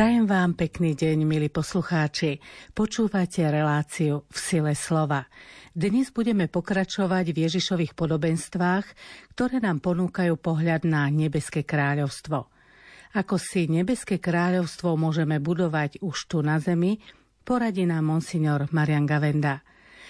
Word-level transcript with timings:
Prajem 0.00 0.24
vám 0.24 0.56
pekný 0.56 0.96
deň, 0.96 1.28
milí 1.28 1.52
poslucháči. 1.52 2.40
Počúvate 2.72 3.44
reláciu 3.44 4.24
v 4.32 4.38
sile 4.40 4.72
slova. 4.72 5.28
Dnes 5.76 6.08
budeme 6.08 6.48
pokračovať 6.48 7.36
v 7.36 7.44
Ježišových 7.44 7.92
podobenstvách, 7.92 8.86
ktoré 9.36 9.60
nám 9.60 9.84
ponúkajú 9.84 10.40
pohľad 10.40 10.88
na 10.88 11.04
nebeské 11.12 11.68
kráľovstvo. 11.68 12.48
Ako 13.12 13.36
si 13.36 13.68
nebeské 13.68 14.16
kráľovstvo 14.16 14.96
môžeme 14.96 15.36
budovať 15.36 16.00
už 16.00 16.32
tu 16.32 16.40
na 16.40 16.56
zemi, 16.56 16.96
poradí 17.44 17.84
nám 17.84 18.08
monsignor 18.08 18.72
Marian 18.72 19.04
Gavenda. 19.04 19.60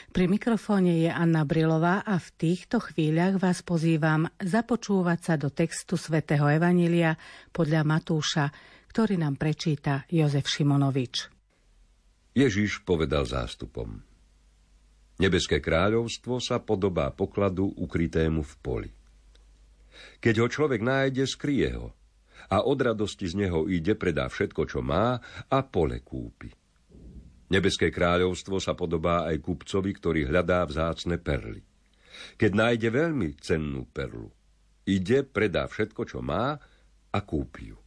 Pri 0.08 0.24
mikrofóne 0.24 1.04
je 1.04 1.12
Anna 1.12 1.44
Brilová 1.44 2.00
a 2.00 2.16
v 2.16 2.28
týchto 2.40 2.80
chvíľach 2.80 3.36
vás 3.36 3.60
pozývam 3.60 4.24
započúvať 4.40 5.18
sa 5.20 5.34
do 5.36 5.52
textu 5.52 6.00
svätého 6.00 6.48
Evanília 6.48 7.12
podľa 7.52 7.84
Matúša, 7.84 8.48
ktorý 8.88 9.20
nám 9.20 9.36
prečíta 9.36 10.08
Jozef 10.08 10.48
Šimonovič. 10.48 11.28
Ježiš 12.32 12.80
povedal 12.82 13.28
zástupom. 13.28 14.00
Nebeské 15.20 15.60
kráľovstvo 15.60 16.40
sa 16.40 16.64
podobá 16.64 17.12
pokladu 17.12 17.68
ukrytému 17.76 18.40
v 18.40 18.54
poli. 18.64 18.90
Keď 20.24 20.34
ho 20.40 20.46
človek 20.48 20.80
nájde, 20.80 21.28
skrie 21.28 21.76
ho 21.76 21.92
a 22.48 22.64
od 22.64 22.78
radosti 22.80 23.28
z 23.28 23.46
neho 23.46 23.68
ide, 23.68 23.94
predá 23.94 24.26
všetko, 24.26 24.64
čo 24.64 24.80
má 24.80 25.20
a 25.46 25.58
pole 25.68 26.00
kúpi. 26.00 26.59
Nebeské 27.50 27.90
kráľovstvo 27.90 28.62
sa 28.62 28.78
podobá 28.78 29.26
aj 29.26 29.42
kupcovi, 29.42 29.90
ktorý 29.90 30.30
hľadá 30.30 30.62
vzácne 30.70 31.18
perly. 31.18 31.66
Keď 32.38 32.50
nájde 32.54 32.88
veľmi 32.94 33.34
cennú 33.42 33.90
perlu, 33.90 34.30
ide, 34.86 35.26
predá 35.26 35.66
všetko, 35.66 36.02
čo 36.06 36.22
má 36.22 36.54
a 37.10 37.18
kúpi 37.26 37.74
ju. 37.74 37.78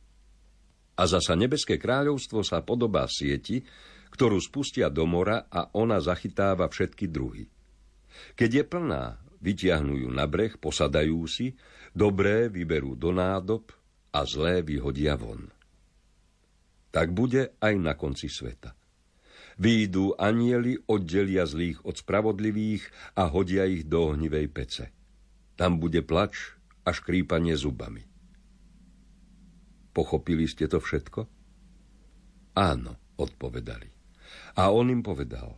A 0.99 1.03
zasa 1.07 1.33
nebeské 1.39 1.79
kráľovstvo 1.79 2.43
sa 2.43 2.59
podobá 2.61 3.07
sieti, 3.07 3.63
ktorú 4.13 4.37
spustia 4.37 4.91
do 4.91 5.07
mora 5.09 5.49
a 5.49 5.73
ona 5.73 5.97
zachytáva 5.97 6.69
všetky 6.69 7.09
druhy. 7.09 7.47
Keď 8.37 8.49
je 8.51 8.63
plná, 8.67 9.03
vytiahnu 9.41 10.05
ju 10.05 10.09
na 10.13 10.29
breh, 10.29 10.53
posadajú 10.59 11.23
si, 11.25 11.55
dobré 11.95 12.51
vyberú 12.51 12.93
do 12.93 13.09
nádob 13.09 13.73
a 14.13 14.21
zlé 14.27 14.61
vyhodia 14.61 15.17
von. 15.17 15.49
Tak 16.93 17.09
bude 17.09 17.57
aj 17.57 17.73
na 17.79 17.97
konci 17.97 18.29
sveta. 18.29 18.82
Výjdu 19.61 20.17
anieli, 20.17 20.77
oddelia 20.89 21.45
zlých 21.45 21.85
od 21.85 21.99
spravodlivých 21.99 23.15
a 23.17 23.29
hodia 23.29 23.69
ich 23.69 23.85
do 23.85 24.13
ohnivej 24.13 24.47
pece. 24.49 24.85
Tam 25.53 25.77
bude 25.77 26.01
plač 26.01 26.57
a 26.83 26.89
škrípanie 26.91 27.53
zubami. 27.53 28.01
Pochopili 29.93 30.49
ste 30.49 30.65
to 30.65 30.81
všetko? 30.81 31.21
Áno, 32.57 32.93
odpovedali. 33.21 33.89
A 34.57 34.73
on 34.73 34.89
im 34.89 35.05
povedal. 35.05 35.53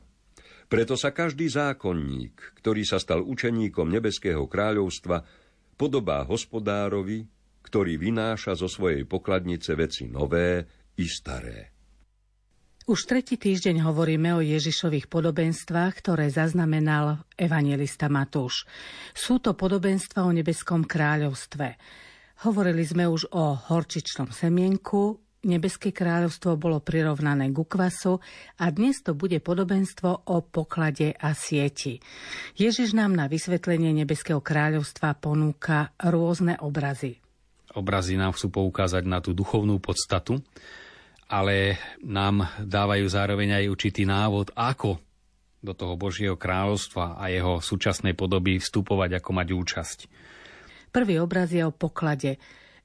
Preto 0.66 1.00
sa 1.00 1.16
každý 1.16 1.48
zákonník, 1.48 2.60
ktorý 2.60 2.84
sa 2.84 3.00
stal 3.00 3.24
učeníkom 3.24 3.88
Nebeského 3.88 4.44
kráľovstva, 4.50 5.24
podobá 5.80 6.26
hospodárovi, 6.28 7.24
ktorý 7.64 7.96
vynáša 7.96 8.58
zo 8.60 8.68
svojej 8.68 9.08
pokladnice 9.08 9.78
veci 9.78 10.10
nové 10.10 10.66
i 11.00 11.06
staré. 11.08 11.75
Už 12.86 13.10
tretí 13.10 13.34
týždeň 13.34 13.82
hovoríme 13.82 14.38
o 14.38 14.46
Ježišových 14.46 15.10
podobenstvách, 15.10 16.06
ktoré 16.06 16.30
zaznamenal 16.30 17.26
evangelista 17.34 18.14
Matúš. 18.14 18.70
Sú 19.10 19.42
to 19.42 19.58
podobenstva 19.58 20.22
o 20.22 20.30
nebeskom 20.30 20.86
kráľovstve. 20.86 21.82
Hovorili 22.46 22.86
sme 22.86 23.10
už 23.10 23.34
o 23.34 23.58
horčičnom 23.58 24.30
semienku, 24.30 25.18
Nebeské 25.46 25.94
kráľovstvo 25.94 26.58
bolo 26.58 26.82
prirovnané 26.82 27.54
ku 27.54 27.70
kvasu 27.70 28.18
a 28.58 28.66
dnes 28.74 29.06
to 29.06 29.14
bude 29.14 29.38
podobenstvo 29.46 30.26
o 30.26 30.42
poklade 30.42 31.14
a 31.14 31.38
sieti. 31.38 32.02
Ježiš 32.58 32.98
nám 32.98 33.14
na 33.14 33.30
vysvetlenie 33.30 33.94
Nebeského 33.94 34.42
kráľovstva 34.42 35.14
ponúka 35.22 35.94
rôzne 36.02 36.58
obrazy. 36.58 37.22
Obrazy 37.78 38.18
nám 38.18 38.34
chcú 38.34 38.58
poukázať 38.58 39.06
na 39.06 39.22
tú 39.22 39.38
duchovnú 39.38 39.78
podstatu, 39.78 40.42
ale 41.26 41.82
nám 42.06 42.46
dávajú 42.62 43.06
zároveň 43.10 43.64
aj 43.64 43.66
určitý 43.72 44.04
návod, 44.06 44.54
ako 44.54 45.02
do 45.66 45.74
toho 45.74 45.98
Božieho 45.98 46.38
kráľovstva 46.38 47.18
a 47.18 47.34
jeho 47.34 47.58
súčasnej 47.58 48.14
podoby 48.14 48.62
vstupovať, 48.62 49.18
ako 49.18 49.30
mať 49.34 49.48
účasť. 49.50 50.00
Prvý 50.94 51.18
obraz 51.18 51.50
je 51.50 51.66
o 51.66 51.74
poklade. 51.74 52.38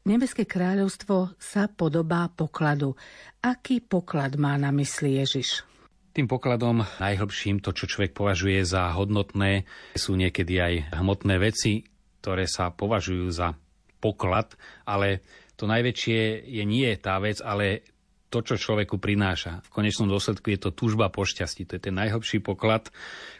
Nebeské 0.09 0.49
kráľovstvo 0.49 1.37
sa 1.37 1.69
podobá 1.69 2.33
pokladu. 2.33 2.97
Aký 3.45 3.84
poklad 3.84 4.41
má 4.41 4.57
na 4.57 4.72
mysli 4.72 5.21
Ježiš? 5.21 5.69
Tým 6.11 6.27
pokladom 6.27 6.83
najhlbším, 6.99 7.62
to 7.62 7.71
čo 7.71 7.87
človek 7.87 8.17
považuje 8.17 8.65
za 8.67 8.91
hodnotné, 8.97 9.69
sú 9.95 10.19
niekedy 10.19 10.59
aj 10.59 10.75
hmotné 10.99 11.39
veci, 11.39 11.87
ktoré 12.19 12.51
sa 12.51 12.72
považujú 12.75 13.31
za 13.31 13.55
poklad, 14.03 14.57
ale 14.89 15.22
to 15.55 15.69
najväčšie 15.69 16.49
je 16.49 16.65
nie 16.65 16.89
tá 16.99 17.21
vec, 17.21 17.39
ale 17.45 17.84
to, 18.31 18.47
čo 18.47 18.55
človeku 18.57 19.03
prináša. 19.03 19.61
V 19.67 19.83
konečnom 19.83 20.07
dôsledku 20.07 20.55
je 20.55 20.61
to 20.63 20.71
túžba 20.71 21.11
po 21.11 21.27
šťastí. 21.27 21.67
To 21.67 21.77
je 21.77 21.83
ten 21.91 21.99
najhlbší 21.99 22.41
poklad, 22.41 22.89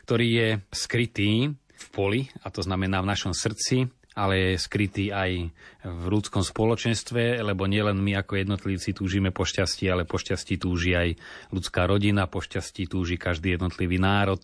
ktorý 0.05 0.27
je 0.27 0.49
skrytý 0.75 1.55
v 1.55 1.87
poli, 1.95 2.29
a 2.43 2.51
to 2.51 2.61
znamená 2.61 3.01
v 3.01 3.11
našom 3.15 3.33
srdci, 3.33 3.89
ale 4.19 4.53
je 4.53 4.61
skrytý 4.61 5.15
aj 5.15 5.55
v 5.87 6.05
ľudskom 6.11 6.43
spoločenstve, 6.43 7.41
lebo 7.41 7.71
nielen 7.71 7.97
my 8.03 8.19
ako 8.21 8.43
jednotlivci 8.43 8.91
túžime 8.93 9.31
po 9.31 9.47
šťastí, 9.47 9.87
ale 9.87 10.03
po 10.05 10.19
šťastí 10.19 10.59
túži 10.59 10.99
aj 10.99 11.09
ľudská 11.55 11.87
rodina, 11.87 12.27
po 12.27 12.43
šťastí 12.43 12.91
túži 12.91 13.15
každý 13.17 13.55
jednotlivý 13.55 14.03
národ. 14.03 14.43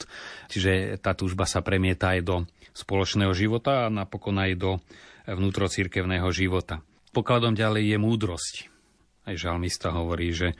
Čiže 0.49 1.03
tá 1.03 1.12
túžba 1.19 1.45
sa 1.51 1.61
premieta 1.67 2.15
aj 2.15 2.21
do 2.23 2.37
spoločného 2.73 3.35
života 3.35 3.91
a 3.91 3.93
napokon 3.93 4.39
aj 4.39 4.53
do 4.55 4.71
vnútrocirkevného 5.27 6.31
života. 6.31 6.81
Pokladom 7.11 7.59
ďalej 7.59 7.97
je 7.97 7.99
múdrosť. 7.99 8.75
Aj 9.26 9.34
žalmista 9.34 9.91
hovorí, 9.91 10.31
že 10.31 10.54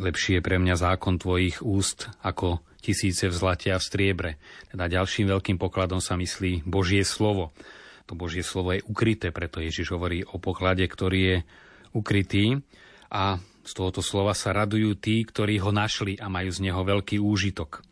lepší 0.00 0.40
je 0.40 0.44
pre 0.44 0.56
mňa 0.56 0.80
zákon 0.80 1.20
tvojich 1.20 1.60
úst 1.60 2.08
ako 2.24 2.64
tisíce 2.80 3.28
v 3.28 3.36
zlate 3.36 3.68
a 3.68 3.76
v 3.76 3.84
striebre. 3.84 4.30
Teda 4.72 4.88
ďalším 4.88 5.28
veľkým 5.28 5.60
pokladom 5.60 6.00
sa 6.00 6.16
myslí 6.16 6.64
Božie 6.64 7.04
slovo. 7.04 7.52
To 8.08 8.16
Božie 8.16 8.40
slovo 8.40 8.72
je 8.72 8.80
ukryté, 8.88 9.28
preto 9.36 9.60
Ježiš 9.60 9.92
hovorí 9.92 10.24
o 10.24 10.40
poklade, 10.40 10.88
ktorý 10.88 11.20
je 11.20 11.38
ukrytý 11.92 12.64
a 13.12 13.36
z 13.66 13.72
tohoto 13.76 14.00
slova 14.00 14.32
sa 14.32 14.56
radujú 14.56 14.96
tí, 14.96 15.20
ktorí 15.20 15.60
ho 15.60 15.74
našli 15.74 16.16
a 16.16 16.32
majú 16.32 16.48
z 16.48 16.70
neho 16.70 16.80
veľký 16.86 17.20
úžitok. 17.20 17.84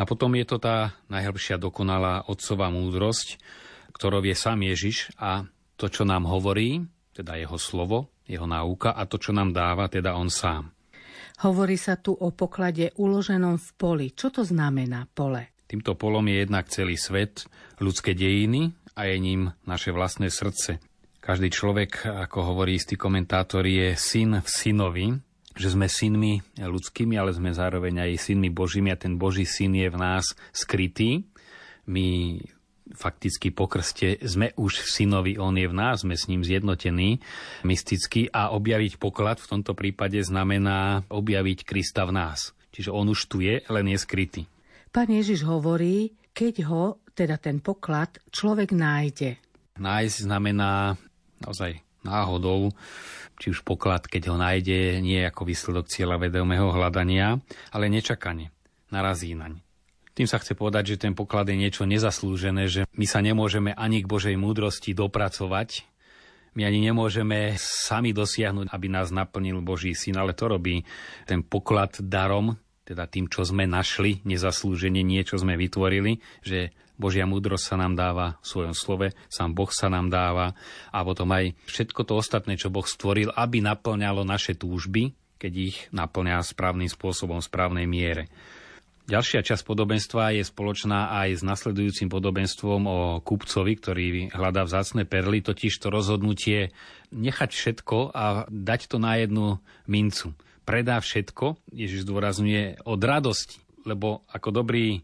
A 0.00 0.08
potom 0.08 0.32
je 0.32 0.48
to 0.48 0.56
tá 0.62 0.96
najhĺbšia 1.12 1.60
dokonalá 1.60 2.24
otcová 2.24 2.72
múdrosť, 2.72 3.36
ktorou 3.92 4.24
je 4.24 4.32
sám 4.32 4.64
Ježiš 4.64 5.12
a 5.20 5.44
to, 5.76 5.92
čo 5.92 6.08
nám 6.08 6.24
hovorí, 6.24 6.88
teda 7.12 7.36
jeho 7.36 7.60
slovo, 7.60 8.11
jeho 8.26 8.46
náuka 8.46 8.94
a 8.94 9.02
to, 9.08 9.18
čo 9.18 9.34
nám 9.34 9.50
dáva, 9.54 9.90
teda 9.90 10.14
on 10.14 10.30
sám. 10.30 10.70
Hovorí 11.42 11.74
sa 11.74 11.98
tu 11.98 12.14
o 12.14 12.30
poklade 12.30 12.94
uloženom 12.94 13.58
v 13.58 13.68
poli. 13.74 14.06
Čo 14.14 14.30
to 14.30 14.42
znamená 14.46 15.10
pole? 15.10 15.58
Týmto 15.66 15.96
polom 15.96 16.28
je 16.28 16.44
jednak 16.44 16.68
celý 16.68 16.94
svet, 17.00 17.48
ľudské 17.80 18.12
dejiny, 18.12 18.76
a 18.96 19.08
je 19.08 19.16
ním 19.16 19.52
naše 19.64 19.90
vlastné 19.92 20.28
srdce. 20.28 20.80
Každý 21.22 21.48
človek, 21.54 22.04
ako 22.04 22.52
hovorí 22.52 22.76
istý 22.76 22.98
komentátor, 22.98 23.62
je 23.64 23.94
syn 23.94 24.42
v 24.42 24.48
synovi, 24.48 25.06
že 25.54 25.68
sme 25.70 25.86
synmi 25.86 26.42
ľudskými, 26.58 27.14
ale 27.14 27.30
sme 27.30 27.54
zároveň 27.54 28.08
aj 28.08 28.32
synmi 28.32 28.50
Božími 28.50 28.90
a 28.90 28.98
ten 28.98 29.20
Boží 29.20 29.46
syn 29.46 29.76
je 29.78 29.88
v 29.88 30.00
nás 30.00 30.24
skrytý. 30.50 31.22
My 31.86 32.36
fakticky 32.94 33.50
po 33.50 33.66
krste 33.68 34.20
sme 34.22 34.52
už 34.56 34.84
synovi, 34.84 35.36
on 35.40 35.56
je 35.56 35.66
v 35.66 35.74
nás, 35.74 36.04
sme 36.04 36.16
s 36.16 36.28
ním 36.28 36.44
zjednotení 36.44 37.18
mysticky 37.64 38.28
a 38.30 38.52
objaviť 38.52 39.00
poklad 39.00 39.40
v 39.40 39.50
tomto 39.58 39.72
prípade 39.72 40.20
znamená 40.22 41.04
objaviť 41.08 41.64
Krista 41.66 42.06
v 42.06 42.14
nás. 42.14 42.54
Čiže 42.72 42.92
on 42.92 43.12
už 43.12 43.28
tu 43.28 43.44
je, 43.44 43.60
len 43.68 43.86
je 43.92 43.98
skrytý. 44.00 44.42
Pán 44.92 45.08
Ježiš 45.08 45.44
hovorí, 45.44 46.16
keď 46.32 46.54
ho 46.68 46.84
teda 47.12 47.36
ten 47.36 47.60
poklad 47.60 48.20
človek 48.32 48.72
nájde. 48.72 49.36
Nájsť 49.76 50.16
znamená 50.24 50.96
naozaj 51.40 51.80
náhodou, 52.04 52.72
či 53.40 53.52
už 53.52 53.64
poklad, 53.64 54.04
keď 54.08 54.32
ho 54.32 54.36
nájde, 54.36 55.00
nie 55.00 55.22
ako 55.24 55.48
výsledok 55.48 55.88
cieľa 55.88 56.20
vedomého 56.20 56.72
hľadania, 56.72 57.40
ale 57.72 57.88
nečakane, 57.88 58.52
narazí 58.92 59.32
naň. 59.32 59.71
Tým 60.12 60.28
sa 60.28 60.36
chce 60.36 60.52
povedať, 60.52 60.96
že 60.96 61.00
ten 61.08 61.16
poklad 61.16 61.48
je 61.48 61.56
niečo 61.56 61.88
nezaslúžené, 61.88 62.68
že 62.68 62.84
my 62.92 63.06
sa 63.08 63.24
nemôžeme 63.24 63.72
ani 63.72 64.04
k 64.04 64.10
Božej 64.10 64.36
múdrosti 64.36 64.92
dopracovať, 64.92 65.88
my 66.52 66.68
ani 66.68 66.84
nemôžeme 66.84 67.56
sami 67.56 68.12
dosiahnuť, 68.12 68.68
aby 68.68 68.86
nás 68.92 69.08
naplnil 69.08 69.64
Boží 69.64 69.96
syn, 69.96 70.20
ale 70.20 70.36
to 70.36 70.52
robí 70.52 70.84
ten 71.24 71.40
poklad 71.40 71.96
darom, 71.96 72.60
teda 72.84 73.08
tým, 73.08 73.32
čo 73.32 73.40
sme 73.40 73.64
našli, 73.64 74.20
nezaslúženie 74.28 75.00
niečo 75.00 75.40
sme 75.40 75.56
vytvorili, 75.56 76.20
že 76.44 76.76
Božia 77.00 77.24
múdrosť 77.24 77.72
sa 77.72 77.76
nám 77.80 77.96
dáva 77.96 78.36
v 78.44 78.46
svojom 78.46 78.74
slove, 78.76 79.16
sám 79.32 79.56
Boh 79.56 79.72
sa 79.72 79.88
nám 79.88 80.12
dáva 80.12 80.52
a 80.92 80.98
potom 81.00 81.32
aj 81.32 81.56
všetko 81.64 82.04
to 82.04 82.20
ostatné, 82.20 82.60
čo 82.60 82.68
Boh 82.68 82.84
stvoril, 82.84 83.32
aby 83.32 83.64
naplňalo 83.64 84.20
naše 84.28 84.52
túžby, 84.52 85.16
keď 85.40 85.52
ich 85.56 85.76
naplňa 85.90 86.44
správnym 86.44 86.92
spôsobom, 86.92 87.40
v 87.40 87.48
správnej 87.48 87.86
miere. 87.88 88.28
Ďalšia 89.02 89.42
časť 89.42 89.66
podobenstva 89.66 90.38
je 90.38 90.46
spoločná 90.46 91.10
aj 91.10 91.28
s 91.38 91.42
nasledujúcim 91.42 92.06
podobenstvom 92.06 92.80
o 92.86 92.98
kupcovi, 93.18 93.72
ktorý 93.74 94.06
hľadá 94.30 94.62
vzácne 94.62 95.02
perly, 95.02 95.42
totiž 95.42 95.74
to 95.82 95.90
rozhodnutie 95.90 96.70
nechať 97.10 97.50
všetko 97.50 98.14
a 98.14 98.46
dať 98.46 98.80
to 98.86 99.02
na 99.02 99.18
jednu 99.18 99.58
mincu. 99.90 100.38
Predá 100.62 101.02
všetko, 101.02 101.58
Ježiš 101.74 102.06
zdôrazňuje, 102.06 102.86
od 102.86 103.00
radosti, 103.02 103.58
lebo 103.82 104.22
ako 104.30 104.48
dobrý 104.54 105.02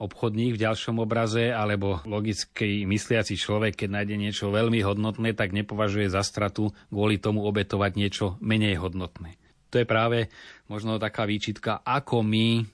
obchodník 0.00 0.56
v 0.56 0.62
ďalšom 0.64 1.02
obraze 1.02 1.52
alebo 1.52 2.00
logický 2.08 2.88
mysliaci 2.88 3.36
človek, 3.36 3.84
keď 3.84 4.00
nájde 4.00 4.16
niečo 4.16 4.46
veľmi 4.48 4.80
hodnotné, 4.80 5.36
tak 5.36 5.52
nepovažuje 5.52 6.08
za 6.08 6.24
stratu 6.24 6.72
kvôli 6.88 7.20
tomu 7.20 7.44
obetovať 7.44 7.92
niečo 7.98 8.40
menej 8.40 8.80
hodnotné. 8.80 9.36
To 9.74 9.82
je 9.82 9.86
práve 9.86 10.32
možno 10.70 10.96
taká 10.96 11.28
výčitka, 11.28 11.84
ako 11.84 12.24
my 12.24 12.64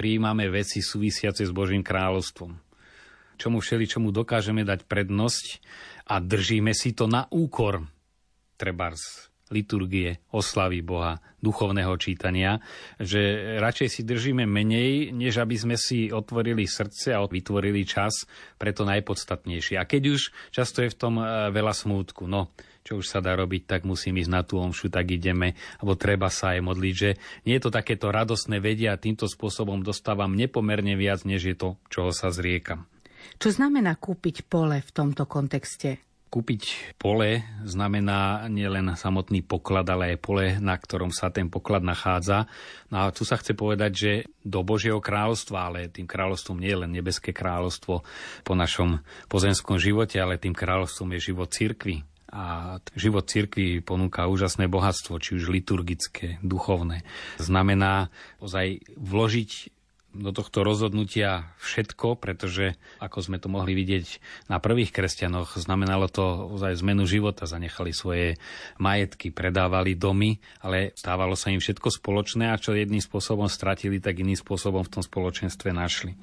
prijímame 0.00 0.48
veci 0.48 0.80
súvisiace 0.80 1.44
s 1.44 1.52
Božím 1.52 1.84
kráľovstvom. 1.84 2.56
Čomu 3.36 3.60
všeli, 3.60 3.84
čomu 3.84 4.08
dokážeme 4.08 4.64
dať 4.64 4.88
prednosť 4.88 5.60
a 6.08 6.24
držíme 6.24 6.72
si 6.72 6.96
to 6.96 7.04
na 7.04 7.28
úkor 7.28 7.84
trebárs 8.56 9.28
liturgie, 9.52 10.24
oslavy 10.30 10.80
Boha, 10.80 11.20
duchovného 11.42 11.92
čítania, 11.98 12.62
že 12.96 13.58
radšej 13.58 13.88
si 13.90 14.00
držíme 14.06 14.46
menej, 14.46 15.10
než 15.10 15.42
aby 15.42 15.58
sme 15.58 15.76
si 15.76 16.08
otvorili 16.08 16.64
srdce 16.64 17.12
a 17.12 17.20
vytvorili 17.26 17.82
čas 17.82 18.24
pre 18.56 18.70
to 18.70 18.86
najpodstatnejšie. 18.86 19.76
A 19.76 19.84
keď 19.84 20.16
už 20.16 20.32
často 20.54 20.86
je 20.86 20.94
v 20.94 20.96
tom 20.96 21.18
e, 21.18 21.50
veľa 21.50 21.74
smútku, 21.74 22.30
no 22.30 22.54
čo 22.90 22.98
už 22.98 23.06
sa 23.06 23.22
dá 23.22 23.38
robiť, 23.38 23.70
tak 23.70 23.86
musím 23.86 24.18
ísť 24.18 24.32
na 24.34 24.42
tú 24.42 24.58
omšu, 24.58 24.90
tak 24.90 25.14
ideme, 25.14 25.54
alebo 25.78 25.94
treba 25.94 26.26
sa 26.26 26.58
aj 26.58 26.66
modliť, 26.66 26.94
že 26.98 27.10
nie 27.46 27.54
je 27.54 27.62
to 27.62 27.70
takéto 27.70 28.10
radosné 28.10 28.58
vedia 28.58 28.90
a 28.90 28.98
týmto 28.98 29.30
spôsobom 29.30 29.86
dostávam 29.86 30.34
nepomerne 30.34 30.98
viac, 30.98 31.22
než 31.22 31.46
je 31.46 31.54
to, 31.54 31.78
čoho 31.86 32.10
sa 32.10 32.34
zriekam. 32.34 32.90
Čo 33.38 33.54
znamená 33.54 33.94
kúpiť 33.94 34.42
pole 34.50 34.82
v 34.82 34.90
tomto 34.90 35.22
kontexte? 35.30 36.02
Kúpiť 36.34 36.94
pole 36.98 37.46
znamená 37.62 38.50
nielen 38.50 38.98
samotný 38.98 39.46
poklad, 39.46 39.86
ale 39.86 40.14
aj 40.14 40.18
pole, 40.18 40.46
na 40.58 40.74
ktorom 40.74 41.14
sa 41.14 41.30
ten 41.30 41.46
poklad 41.46 41.86
nachádza. 41.86 42.50
No 42.90 43.06
a 43.06 43.14
tu 43.14 43.22
sa 43.22 43.38
chce 43.38 43.54
povedať, 43.54 43.92
že 43.94 44.12
do 44.42 44.66
Božieho 44.66 44.98
kráľovstva, 44.98 45.70
ale 45.70 45.94
tým 45.94 46.10
kráľovstvom 46.10 46.58
nie 46.58 46.74
je 46.74 46.80
len 46.86 46.90
nebeské 46.90 47.30
kráľovstvo 47.30 48.02
po 48.42 48.54
našom 48.58 48.98
pozemskom 49.30 49.78
živote, 49.78 50.18
ale 50.18 50.42
tým 50.42 50.54
kráľovstvom 50.54 51.14
je 51.14 51.34
život 51.34 51.50
cirkvi, 51.50 52.02
a 52.30 52.78
život 52.94 53.26
cirkvi 53.26 53.82
ponúka 53.82 54.30
úžasné 54.30 54.70
bohatstvo, 54.70 55.18
či 55.18 55.36
už 55.36 55.50
liturgické, 55.50 56.38
duchovné. 56.46 57.02
Znamená 57.42 58.08
ozaj 58.38 58.86
vložiť 58.94 59.74
do 60.10 60.34
tohto 60.34 60.66
rozhodnutia 60.66 61.54
všetko, 61.62 62.18
pretože 62.18 62.74
ako 62.98 63.18
sme 63.22 63.38
to 63.38 63.46
mohli 63.46 63.78
vidieť 63.78 64.18
na 64.50 64.58
prvých 64.58 64.90
kresťanoch, 64.90 65.54
znamenalo 65.54 66.10
to 66.10 66.50
ozaj 66.50 66.82
zmenu 66.82 67.06
života, 67.06 67.46
zanechali 67.46 67.94
svoje 67.94 68.34
majetky, 68.82 69.30
predávali 69.30 69.94
domy, 69.94 70.42
ale 70.58 70.90
stávalo 70.98 71.38
sa 71.38 71.54
im 71.54 71.62
všetko 71.62 71.94
spoločné 71.94 72.50
a 72.50 72.58
čo 72.58 72.74
jedným 72.74 73.02
spôsobom 73.02 73.46
stratili, 73.46 74.02
tak 74.02 74.18
iným 74.18 74.38
spôsobom 74.38 74.82
v 74.82 74.92
tom 74.98 75.02
spoločenstve 75.06 75.70
našli. 75.70 76.18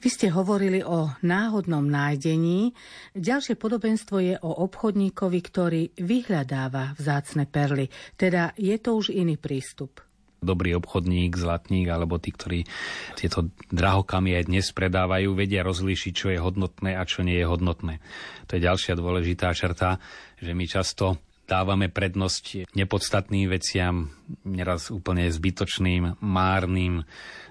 Vy 0.00 0.08
ste 0.08 0.26
hovorili 0.32 0.80
o 0.82 1.12
náhodnom 1.22 1.84
nájdení. 1.84 2.72
Ďalšie 3.14 3.54
podobenstvo 3.58 4.16
je 4.20 4.34
o 4.40 4.50
obchodníkovi, 4.64 5.40
ktorý 5.40 5.82
vyhľadáva 5.96 6.96
vzácne 6.96 7.44
perly. 7.48 7.88
Teda 8.18 8.52
je 8.58 8.76
to 8.80 8.96
už 8.98 9.14
iný 9.14 9.36
prístup 9.36 10.04
dobrý 10.44 10.76
obchodník, 10.76 11.40
zlatník 11.40 11.88
alebo 11.88 12.20
tí, 12.20 12.28
ktorí 12.28 12.68
tieto 13.16 13.48
drahokamy 13.72 14.36
aj 14.36 14.44
dnes 14.52 14.68
predávajú, 14.76 15.32
vedia 15.32 15.64
rozlíšiť, 15.64 16.12
čo 16.12 16.28
je 16.28 16.38
hodnotné 16.38 17.00
a 17.00 17.02
čo 17.08 17.24
nie 17.24 17.40
je 17.40 17.48
hodnotné. 17.48 18.04
To 18.52 18.60
je 18.60 18.60
ďalšia 18.60 18.92
dôležitá 19.00 19.56
črta, 19.56 19.96
že 20.36 20.52
my 20.52 20.68
často 20.68 21.16
dávame 21.44 21.92
prednosť 21.92 22.72
nepodstatným 22.72 23.46
veciam, 23.48 24.12
neraz 24.44 24.88
úplne 24.88 25.28
zbytočným, 25.28 26.20
márnym, 26.24 27.04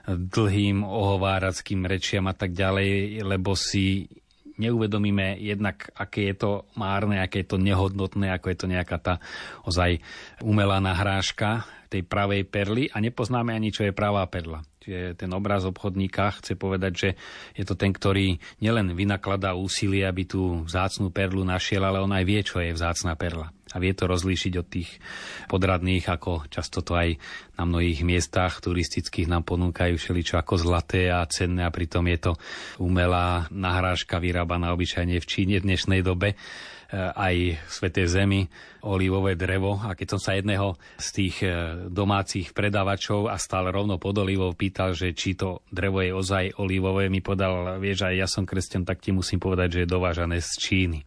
dlhým 0.07 0.83
ohovárackým 0.83 1.85
rečiam 1.85 2.27
a 2.27 2.35
tak 2.35 2.51
ďalej, 2.57 3.21
lebo 3.23 3.55
si 3.55 4.09
neuvedomíme 4.57 5.41
jednak, 5.41 5.89
aké 5.97 6.29
je 6.33 6.35
to 6.37 6.51
márne, 6.77 7.17
aké 7.17 7.41
je 7.41 7.55
to 7.55 7.57
nehodnotné, 7.57 8.29
ako 8.33 8.53
je 8.53 8.57
to 8.57 8.67
nejaká 8.69 8.97
tá 9.01 9.13
ozaj 9.65 9.97
umelá 10.45 10.77
nahrážka 10.77 11.65
tej 11.89 12.05
pravej 12.05 12.45
perly 12.49 12.89
a 12.89 13.01
nepoznáme 13.01 13.53
ani, 13.53 13.73
čo 13.73 13.85
je 13.85 13.93
pravá 13.93 14.25
perla. 14.29 14.65
Čiže 14.83 15.15
ten 15.15 15.31
obraz 15.31 15.63
obchodníka 15.63 16.43
chce 16.43 16.59
povedať, 16.59 16.91
že 16.91 17.09
je 17.55 17.63
to 17.63 17.79
ten, 17.79 17.95
ktorý 17.95 18.35
nielen 18.59 18.91
vynakladá 18.91 19.55
úsilie, 19.55 20.03
aby 20.03 20.27
tú 20.27 20.67
vzácnú 20.67 21.07
perlu 21.07 21.47
našiel, 21.47 21.87
ale 21.87 22.03
on 22.03 22.11
aj 22.11 22.27
vie, 22.27 22.43
čo 22.43 22.59
je 22.59 22.75
vzácná 22.75 23.15
perla. 23.15 23.55
A 23.73 23.79
vie 23.79 23.95
to 23.95 24.05
rozlíšiť 24.05 24.53
od 24.59 24.67
tých 24.67 24.99
podradných, 25.47 26.05
ako 26.05 26.45
často 26.51 26.83
to 26.83 26.99
aj 26.99 27.15
na 27.55 27.63
mnohých 27.63 28.03
miestach 28.03 28.59
turistických 28.59 29.31
nám 29.31 29.47
ponúkajú 29.47 29.97
všeličo 29.97 30.35
ako 30.37 30.59
zlaté 30.59 31.09
a 31.09 31.25
cenné 31.25 31.63
a 31.63 31.73
pritom 31.73 32.03
je 32.11 32.19
to 32.29 32.31
umelá 32.83 33.47
nahrážka 33.49 34.19
vyrábaná 34.19 34.75
obyčajne 34.75 35.17
v 35.17 35.25
Číne 35.25 35.55
v 35.63 35.73
dnešnej 35.73 36.05
dobe 36.05 36.35
aj 36.93 37.35
v 37.57 37.71
Svetej 37.73 38.05
Zemi 38.05 38.41
olivové 38.85 39.33
drevo. 39.33 39.81
A 39.81 39.97
keď 39.97 40.17
som 40.17 40.21
sa 40.21 40.37
jedného 40.37 40.77
z 41.01 41.07
tých 41.09 41.35
e, 41.41 41.49
domácich 41.89 42.53
predávačov 42.53 43.33
a 43.33 43.41
stále 43.41 43.73
rovno 43.73 43.97
pod 43.97 44.21
olivou 44.21 44.53
pýtal, 44.53 44.93
že 44.93 45.17
či 45.17 45.33
to 45.33 45.65
drevo 45.73 46.05
je 46.05 46.13
ozaj 46.13 46.61
olivové, 46.61 47.09
mi 47.09 47.25
podal, 47.25 47.81
vieš, 47.81 48.05
aj 48.05 48.15
ja 48.15 48.27
som 48.29 48.45
kresťan, 48.45 48.85
tak 48.85 49.01
ti 49.01 49.09
musím 49.09 49.41
povedať, 49.41 49.67
že 49.73 49.79
je 49.83 49.93
dovážané 49.93 50.37
z 50.37 50.51
Číny. 50.61 50.99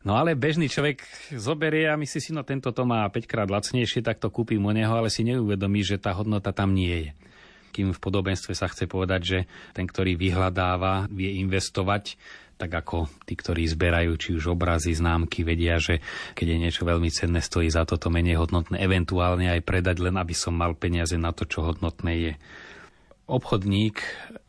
No 0.00 0.16
ale 0.16 0.32
bežný 0.32 0.64
človek 0.64 1.04
zoberie 1.36 1.84
a 1.84 2.00
myslí 2.00 2.20
si, 2.24 2.32
no 2.32 2.40
tento 2.40 2.72
to 2.72 2.88
má 2.88 3.04
5 3.04 3.28
krát 3.28 3.48
lacnejšie, 3.52 4.00
tak 4.00 4.16
to 4.16 4.32
kúpim 4.32 4.64
u 4.64 4.72
neho, 4.72 4.96
ale 4.96 5.12
si 5.12 5.20
neuvedomí, 5.28 5.84
že 5.84 6.00
tá 6.00 6.16
hodnota 6.16 6.56
tam 6.56 6.72
nie 6.72 7.08
je. 7.08 7.10
Kým 7.70 7.92
v 7.92 8.00
podobenstve 8.02 8.56
sa 8.56 8.66
chce 8.66 8.88
povedať, 8.88 9.20
že 9.22 9.38
ten, 9.76 9.84
ktorý 9.84 10.16
vyhľadáva, 10.16 11.06
vie 11.12 11.38
investovať, 11.44 12.16
tak 12.60 12.84
ako 12.84 13.08
tí, 13.24 13.32
ktorí 13.32 13.64
zberajú 13.64 14.12
či 14.20 14.36
už 14.36 14.52
obrazy, 14.52 14.92
známky, 14.92 15.40
vedia, 15.48 15.80
že 15.80 16.04
keď 16.36 16.46
je 16.52 16.58
niečo 16.60 16.82
veľmi 16.84 17.08
cenné, 17.08 17.40
stojí 17.40 17.72
za 17.72 17.88
toto 17.88 18.12
menej 18.12 18.36
hodnotné, 18.36 18.76
eventuálne 18.84 19.48
aj 19.48 19.64
predať, 19.64 20.04
len 20.04 20.20
aby 20.20 20.36
som 20.36 20.52
mal 20.52 20.76
peniaze 20.76 21.16
na 21.16 21.32
to, 21.32 21.48
čo 21.48 21.64
hodnotné 21.64 22.12
je. 22.20 22.32
Obchodník 23.24 23.96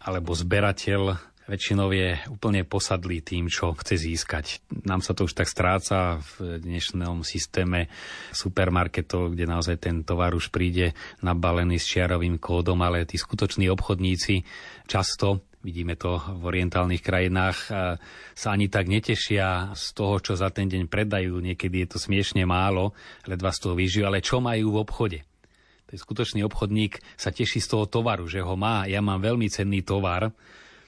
alebo 0.04 0.36
zberateľ 0.36 1.32
väčšinou 1.52 1.92
je 1.92 2.16
úplne 2.32 2.64
posadlý 2.64 3.20
tým, 3.20 3.52
čo 3.52 3.76
chce 3.76 4.00
získať. 4.00 4.64
Nám 4.88 5.04
sa 5.04 5.12
to 5.12 5.28
už 5.28 5.36
tak 5.36 5.52
stráca 5.52 6.24
v 6.40 6.64
dnešnom 6.64 7.28
systéme 7.28 7.92
supermarketov, 8.32 9.36
kde 9.36 9.52
naozaj 9.52 9.76
ten 9.84 10.08
tovar 10.08 10.32
už 10.32 10.48
príde 10.48 10.96
nabalený 11.20 11.76
s 11.76 11.92
čiarovým 11.92 12.40
kódom, 12.40 12.80
ale 12.80 13.04
tí 13.04 13.20
skutoční 13.20 13.68
obchodníci 13.68 14.48
často 14.88 15.44
vidíme 15.62 15.94
to 15.98 16.18
v 16.18 16.44
orientálnych 16.50 17.02
krajinách, 17.02 17.58
sa 18.34 18.48
ani 18.50 18.68
tak 18.68 18.90
netešia 18.90 19.74
z 19.78 19.86
toho, 19.94 20.18
čo 20.18 20.34
za 20.34 20.50
ten 20.50 20.68
deň 20.68 20.90
predajú. 20.90 21.38
Niekedy 21.38 21.86
je 21.86 21.88
to 21.94 21.98
smiešne 22.02 22.44
málo, 22.46 22.98
ledva 23.30 23.54
z 23.54 23.60
toho 23.62 23.74
vyžijú, 23.78 24.04
ale 24.10 24.26
čo 24.26 24.42
majú 24.42 24.74
v 24.74 24.82
obchode? 24.82 25.20
Ten 25.86 25.98
skutočný 26.00 26.42
obchodník 26.48 27.04
sa 27.20 27.36
teší 27.36 27.60
z 27.60 27.68
toho 27.68 27.86
tovaru, 27.86 28.26
že 28.26 28.42
ho 28.42 28.56
má. 28.56 28.88
Ja 28.88 29.04
mám 29.04 29.22
veľmi 29.22 29.48
cenný 29.52 29.84
tovar, 29.86 30.34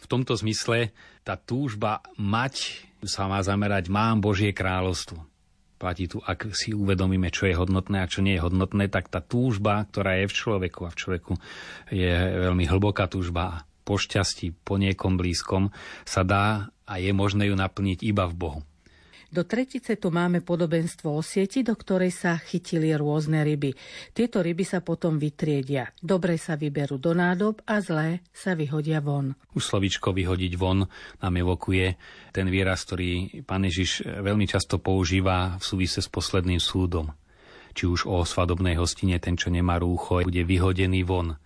v 0.03 0.05
tomto 0.11 0.35
zmysle 0.35 0.91
tá 1.23 1.39
túžba 1.39 2.03
mať 2.19 2.83
sa 3.07 3.31
má 3.31 3.39
zamerať, 3.39 3.87
mám 3.87 4.19
Božie 4.19 4.51
kráľovstvo. 4.51 5.23
Platí 5.79 6.07
tu, 6.07 6.23
ak 6.23 6.55
si 6.55 6.71
uvedomíme, 6.71 7.27
čo 7.27 7.47
je 7.47 7.59
hodnotné 7.59 8.03
a 8.03 8.07
čo 8.07 8.23
nie 8.23 8.39
je 8.39 8.43
hodnotné, 8.43 8.87
tak 8.87 9.11
tá 9.11 9.19
túžba, 9.19 9.83
ktorá 9.91 10.23
je 10.23 10.31
v 10.31 10.35
človeku 10.35 10.87
a 10.87 10.93
v 10.95 10.99
človeku 10.99 11.33
je 11.91 12.15
veľmi 12.39 12.63
hlboká 12.67 13.11
túžba 13.11 13.67
po 13.83 13.99
šťastí, 13.99 14.55
po 14.63 14.79
niekom 14.79 15.19
blízkom, 15.19 15.69
sa 16.07 16.23
dá 16.23 16.73
a 16.87 16.93
je 16.99 17.11
možné 17.11 17.51
ju 17.51 17.55
naplniť 17.55 17.99
iba 18.03 18.27
v 18.27 18.35
Bohu. 18.35 18.61
Do 19.33 19.41
tretice 19.41 19.97
tu 19.97 20.13
máme 20.13 20.45
podobenstvo 20.45 21.09
o 21.09 21.25
sieti, 21.25 21.65
do 21.65 21.73
ktorej 21.73 22.13
sa 22.13 22.37
chytili 22.37 22.93
rôzne 22.93 23.41
ryby. 23.41 23.73
Tieto 24.13 24.45
ryby 24.45 24.61
sa 24.61 24.85
potom 24.85 25.17
vytriedia. 25.17 25.89
Dobre 25.97 26.37
sa 26.37 26.53
vyberú 26.53 27.01
do 27.01 27.17
nádob 27.17 27.57
a 27.65 27.81
zlé 27.81 28.21
sa 28.29 28.53
vyhodia 28.53 29.01
von. 29.01 29.33
Už 29.57 29.73
slovičko 29.73 30.13
vyhodiť 30.13 30.53
von 30.53 30.85
nám 31.17 31.33
evokuje 31.33 31.97
ten 32.29 32.45
výraz, 32.45 32.85
ktorý 32.85 33.41
pán 33.41 33.65
Ježiš 33.65 34.05
veľmi 34.05 34.45
často 34.45 34.77
používa 34.77 35.57
v 35.57 35.63
súvise 35.65 36.05
s 36.05 36.13
posledným 36.13 36.61
súdom. 36.61 37.09
Či 37.73 37.89
už 37.89 38.05
o 38.05 38.21
svadobnej 38.21 38.77
hostine, 38.77 39.17
ten, 39.17 39.33
čo 39.33 39.49
nemá 39.49 39.81
rúcho, 39.81 40.21
bude 40.21 40.45
vyhodený 40.45 41.01
von 41.09 41.41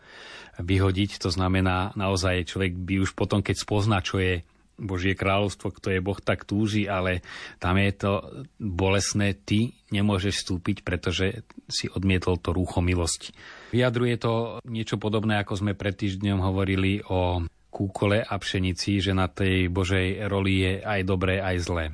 vyhodiť. 0.58 1.22
To 1.22 1.30
znamená, 1.30 1.94
naozaj 1.94 2.50
človek 2.50 2.74
by 2.78 2.96
už 3.06 3.14
potom, 3.14 3.46
keď 3.46 3.56
spozna, 3.58 4.02
čo 4.02 4.18
je 4.18 4.42
Božie 4.78 5.18
kráľovstvo, 5.18 5.74
kto 5.74 5.90
je 5.90 6.00
Boh, 6.06 6.22
tak 6.22 6.46
túži, 6.46 6.86
ale 6.86 7.26
tam 7.58 7.82
je 7.82 7.92
to 7.98 8.14
bolesné, 8.62 9.34
ty 9.34 9.74
nemôžeš 9.90 10.46
vstúpiť, 10.46 10.86
pretože 10.86 11.42
si 11.66 11.90
odmietol 11.90 12.38
to 12.38 12.54
rúcho 12.54 12.86
milosti. 12.86 13.34
Vyjadruje 13.74 14.16
to 14.22 14.62
niečo 14.70 15.02
podobné, 15.02 15.42
ako 15.42 15.66
sme 15.66 15.74
pred 15.74 15.98
týždňom 15.98 16.40
hovorili 16.46 17.02
o 17.10 17.42
kúkole 17.74 18.22
a 18.22 18.34
pšenici, 18.38 19.02
že 19.02 19.18
na 19.18 19.26
tej 19.26 19.70
Božej 19.74 20.30
roli 20.30 20.62
je 20.62 20.74
aj 20.86 21.02
dobré, 21.04 21.42
aj 21.42 21.58
zlé. 21.62 21.86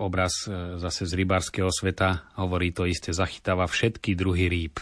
Obraz 0.00 0.48
e, 0.48 0.80
zase 0.80 1.04
z 1.04 1.12
rybárskeho 1.12 1.68
sveta 1.68 2.32
hovorí 2.40 2.72
to 2.72 2.88
isté, 2.88 3.12
zachytáva 3.12 3.68
všetky 3.68 4.16
druhy 4.16 4.48
rýb. 4.48 4.80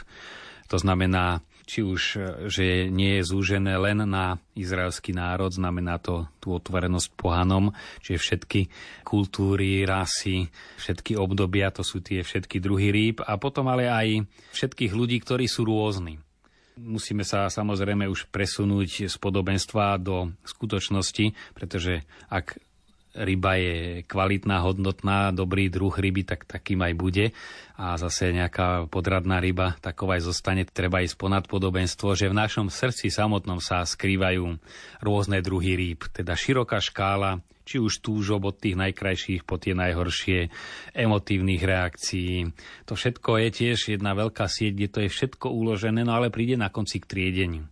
To 0.71 0.79
znamená, 0.79 1.43
či 1.67 1.83
už, 1.83 2.03
e, 2.17 2.19
že 2.51 2.65
nie 2.91 3.21
je 3.21 3.29
zúžené 3.29 3.79
len 3.79 4.03
na 4.07 4.39
izraelský 4.55 5.15
národ, 5.15 5.51
znamená 5.51 5.99
to 6.03 6.27
tú 6.43 6.55
otvorenosť 6.55 7.09
pohanom, 7.15 7.71
čiže 8.03 8.19
všetky 8.19 8.61
kultúry, 9.07 9.87
rasy, 9.87 10.51
všetky 10.79 11.15
obdobia, 11.19 11.71
to 11.75 11.87
sú 11.87 12.03
tie 12.03 12.23
všetky 12.23 12.59
druhy 12.59 12.91
rýb 12.91 13.17
a 13.23 13.39
potom 13.39 13.71
ale 13.71 13.89
aj 13.89 14.27
všetkých 14.55 14.93
ľudí, 14.93 15.23
ktorí 15.23 15.47
sú 15.47 15.67
rôzni. 15.67 16.19
Musíme 16.73 17.21
sa 17.21 17.53
samozrejme 17.53 18.09
už 18.09 18.33
presunúť 18.33 19.13
z 19.13 19.17
podobenstva 19.21 20.01
do 20.01 20.33
skutočnosti, 20.49 21.37
pretože 21.53 22.01
ak 22.33 22.57
ryba 23.13 23.61
je 23.61 24.03
kvalitná, 24.09 24.65
hodnotná, 24.65 25.31
dobrý 25.33 25.69
druh 25.69 25.93
ryby, 25.93 26.25
tak 26.25 26.49
takým 26.49 26.81
aj 26.81 26.93
bude. 26.97 27.27
A 27.77 27.97
zase 28.01 28.33
nejaká 28.33 28.89
podradná 28.89 29.41
ryba, 29.41 29.77
taková 29.85 30.17
aj 30.21 30.29
zostane. 30.29 30.63
Treba 30.65 31.05
ísť 31.05 31.17
ponad 31.17 31.45
podobenstvo, 31.49 32.17
že 32.17 32.33
v 32.33 32.39
našom 32.39 32.73
srdci 32.73 33.13
samotnom 33.13 33.61
sa 33.61 33.85
skrývajú 33.85 34.57
rôzne 35.05 35.45
druhy 35.45 35.77
rýb. 35.77 36.09
Teda 36.13 36.33
široká 36.33 36.81
škála, 36.81 37.45
či 37.63 37.79
už 37.79 38.03
túžob 38.03 38.43
od 38.49 38.59
tých 38.59 38.75
najkrajších 38.75 39.47
po 39.47 39.57
tie 39.59 39.73
najhoršie, 39.77 40.51
emotívnych 40.97 41.63
reakcií. 41.63 42.51
To 42.91 42.99
všetko 42.99 43.39
je 43.39 43.49
tiež 43.51 43.79
jedna 43.99 44.19
veľká 44.19 44.47
sieť, 44.51 44.73
kde 44.75 44.89
to 44.91 44.99
je 45.07 45.11
všetko 45.11 45.47
uložené, 45.51 46.03
no 46.03 46.19
ale 46.19 46.35
príde 46.35 46.59
na 46.59 46.69
konci 46.69 46.99
k 46.99 47.09
triedeniu. 47.09 47.65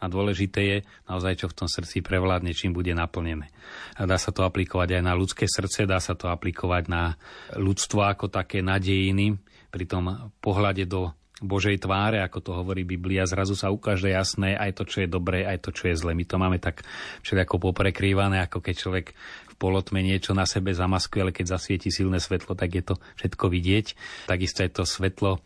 A 0.00 0.08
dôležité 0.08 0.60
je 0.64 0.78
naozaj, 1.04 1.44
čo 1.44 1.46
v 1.52 1.56
tom 1.60 1.68
srdci 1.68 2.00
prevládne, 2.00 2.56
čím 2.56 2.72
bude 2.72 2.96
naplnené. 2.96 3.52
A 4.00 4.08
dá 4.08 4.16
sa 4.16 4.32
to 4.32 4.48
aplikovať 4.48 4.96
aj 4.96 5.02
na 5.04 5.12
ľudské 5.12 5.44
srdce, 5.44 5.84
dá 5.84 6.00
sa 6.00 6.16
to 6.16 6.32
aplikovať 6.32 6.88
na 6.88 7.20
ľudstvo 7.54 8.00
ako 8.08 8.32
také 8.32 8.64
nadejiny. 8.64 9.36
Pri 9.70 9.84
tom 9.86 10.32
pohľade 10.42 10.88
do 10.88 11.14
Božej 11.40 11.80
tváre, 11.80 12.20
ako 12.20 12.38
to 12.44 12.50
hovorí 12.52 12.84
Biblia, 12.84 13.24
zrazu 13.24 13.56
sa 13.56 13.72
ukáže 13.72 14.12
jasné 14.12 14.52
aj 14.60 14.76
to, 14.76 14.84
čo 14.84 15.04
je 15.04 15.08
dobré, 15.08 15.48
aj 15.48 15.64
to, 15.64 15.70
čo 15.72 15.88
je 15.88 15.96
zlé. 15.96 16.12
My 16.12 16.28
to 16.28 16.36
máme 16.36 16.60
tak 16.60 16.84
všetko 17.24 17.56
poprekrývané, 17.56 18.44
ako 18.44 18.60
keď 18.60 18.74
človek 18.76 19.06
v 19.48 19.54
polotme 19.56 20.04
niečo 20.04 20.36
na 20.36 20.44
sebe 20.44 20.76
zamaskuje, 20.76 21.20
ale 21.24 21.32
keď 21.32 21.56
zasvieti 21.56 21.88
silné 21.88 22.20
svetlo, 22.20 22.52
tak 22.52 22.76
je 22.76 22.84
to 22.84 22.94
všetko 23.16 23.44
vidieť. 23.48 23.86
Takisto 24.28 24.60
je 24.64 24.70
to 24.72 24.84
svetlo 24.84 25.40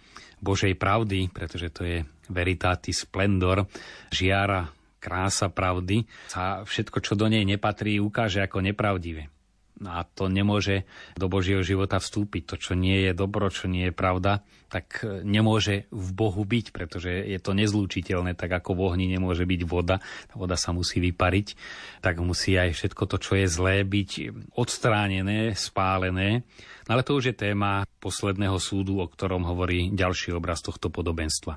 Božej 0.45 0.77
pravdy, 0.77 1.33
pretože 1.33 1.73
to 1.73 1.89
je 1.89 2.05
veritatis 2.29 3.09
splendor, 3.09 3.65
žiara 4.13 4.69
krása 5.01 5.49
pravdy, 5.49 6.05
sa 6.29 6.65
všetko, 6.65 7.01
čo 7.01 7.13
do 7.17 7.29
nej 7.29 7.45
nepatrí, 7.45 8.01
ukáže 8.01 8.45
ako 8.45 8.65
nepravdivé. 8.65 9.34
A 9.83 10.07
to 10.07 10.31
nemôže 10.31 10.87
do 11.19 11.27
Božieho 11.27 11.59
života 11.67 11.99
vstúpiť. 11.99 12.55
To, 12.55 12.55
čo 12.55 12.73
nie 12.79 13.11
je 13.11 13.13
dobro, 13.17 13.51
čo 13.51 13.67
nie 13.67 13.91
je 13.91 13.95
pravda, 13.95 14.47
tak 14.71 15.03
nemôže 15.27 15.91
v 15.91 16.09
Bohu 16.15 16.47
byť, 16.47 16.71
pretože 16.71 17.11
je 17.11 17.39
to 17.43 17.59
nezlúčiteľné, 17.59 18.39
tak 18.39 18.55
ako 18.55 18.79
v 18.79 18.81
ohni 18.87 19.07
nemôže 19.11 19.43
byť 19.43 19.63
voda, 19.67 19.99
tá 20.31 20.35
voda 20.39 20.55
sa 20.55 20.71
musí 20.71 21.03
vypariť, 21.03 21.59
tak 22.03 22.23
musí 22.23 22.55
aj 22.55 22.71
všetko 22.75 23.03
to, 23.11 23.17
čo 23.19 23.33
je 23.35 23.47
zlé, 23.51 23.83
byť 23.83 24.11
odstránené, 24.55 25.59
spálené 25.59 26.47
No 26.85 27.01
ale 27.01 27.03
to 27.03 27.17
už 27.17 27.33
je 27.33 27.37
téma 27.49 27.89
posledného 28.01 28.61
súdu, 28.61 29.01
o 29.01 29.09
ktorom 29.09 29.49
hovorí 29.49 29.89
ďalší 29.97 30.37
obraz 30.37 30.61
tohto 30.61 30.93
podobenstva. 30.93 31.57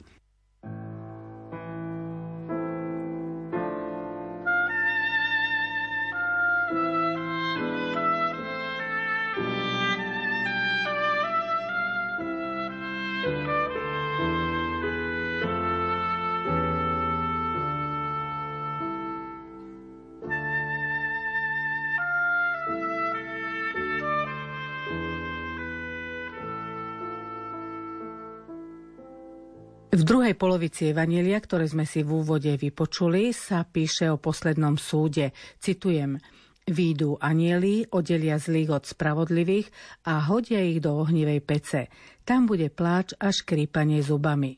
Druhej 30.28 30.44
polovici 30.44 30.92
Evanielia, 30.92 31.40
ktoré 31.40 31.72
sme 31.72 31.88
si 31.88 32.04
v 32.04 32.20
úvode 32.20 32.52
vypočuli, 32.52 33.32
sa 33.32 33.64
píše 33.64 34.12
o 34.12 34.20
poslednom 34.20 34.76
súde. 34.76 35.32
Citujem. 35.56 36.20
Výjdu 36.68 37.16
anieli, 37.24 37.88
oddelia 37.96 38.36
zlých 38.36 38.76
od 38.76 38.84
spravodlivých 38.84 39.72
a 40.04 40.28
hodia 40.28 40.60
ich 40.60 40.84
do 40.84 41.00
ohnivej 41.00 41.40
pece. 41.48 41.88
Tam 42.28 42.44
bude 42.44 42.68
pláč 42.68 43.16
a 43.16 43.32
škrípanie 43.32 44.04
zubami. 44.04 44.52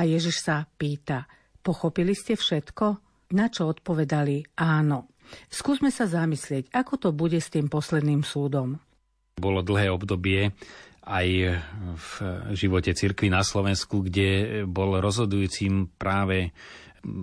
A 0.00 0.08
Ježiš 0.08 0.48
sa 0.48 0.64
pýta, 0.64 1.28
pochopili 1.60 2.16
ste 2.16 2.32
všetko? 2.32 2.86
Na 3.36 3.52
čo 3.52 3.68
odpovedali 3.68 4.56
áno. 4.56 5.12
Skúsme 5.52 5.92
sa 5.92 6.08
zamyslieť, 6.08 6.72
ako 6.72 6.96
to 6.96 7.08
bude 7.12 7.36
s 7.36 7.52
tým 7.52 7.68
posledným 7.68 8.24
súdom. 8.24 8.80
Bolo 9.36 9.60
dlhé 9.60 9.92
obdobie, 9.92 10.56
aj 11.02 11.58
v 11.98 12.08
živote 12.54 12.94
cirkvi 12.94 13.26
na 13.26 13.42
Slovensku, 13.42 14.06
kde 14.06 14.62
bol 14.70 15.02
rozhodujúcim 15.02 15.90
práve 15.98 16.54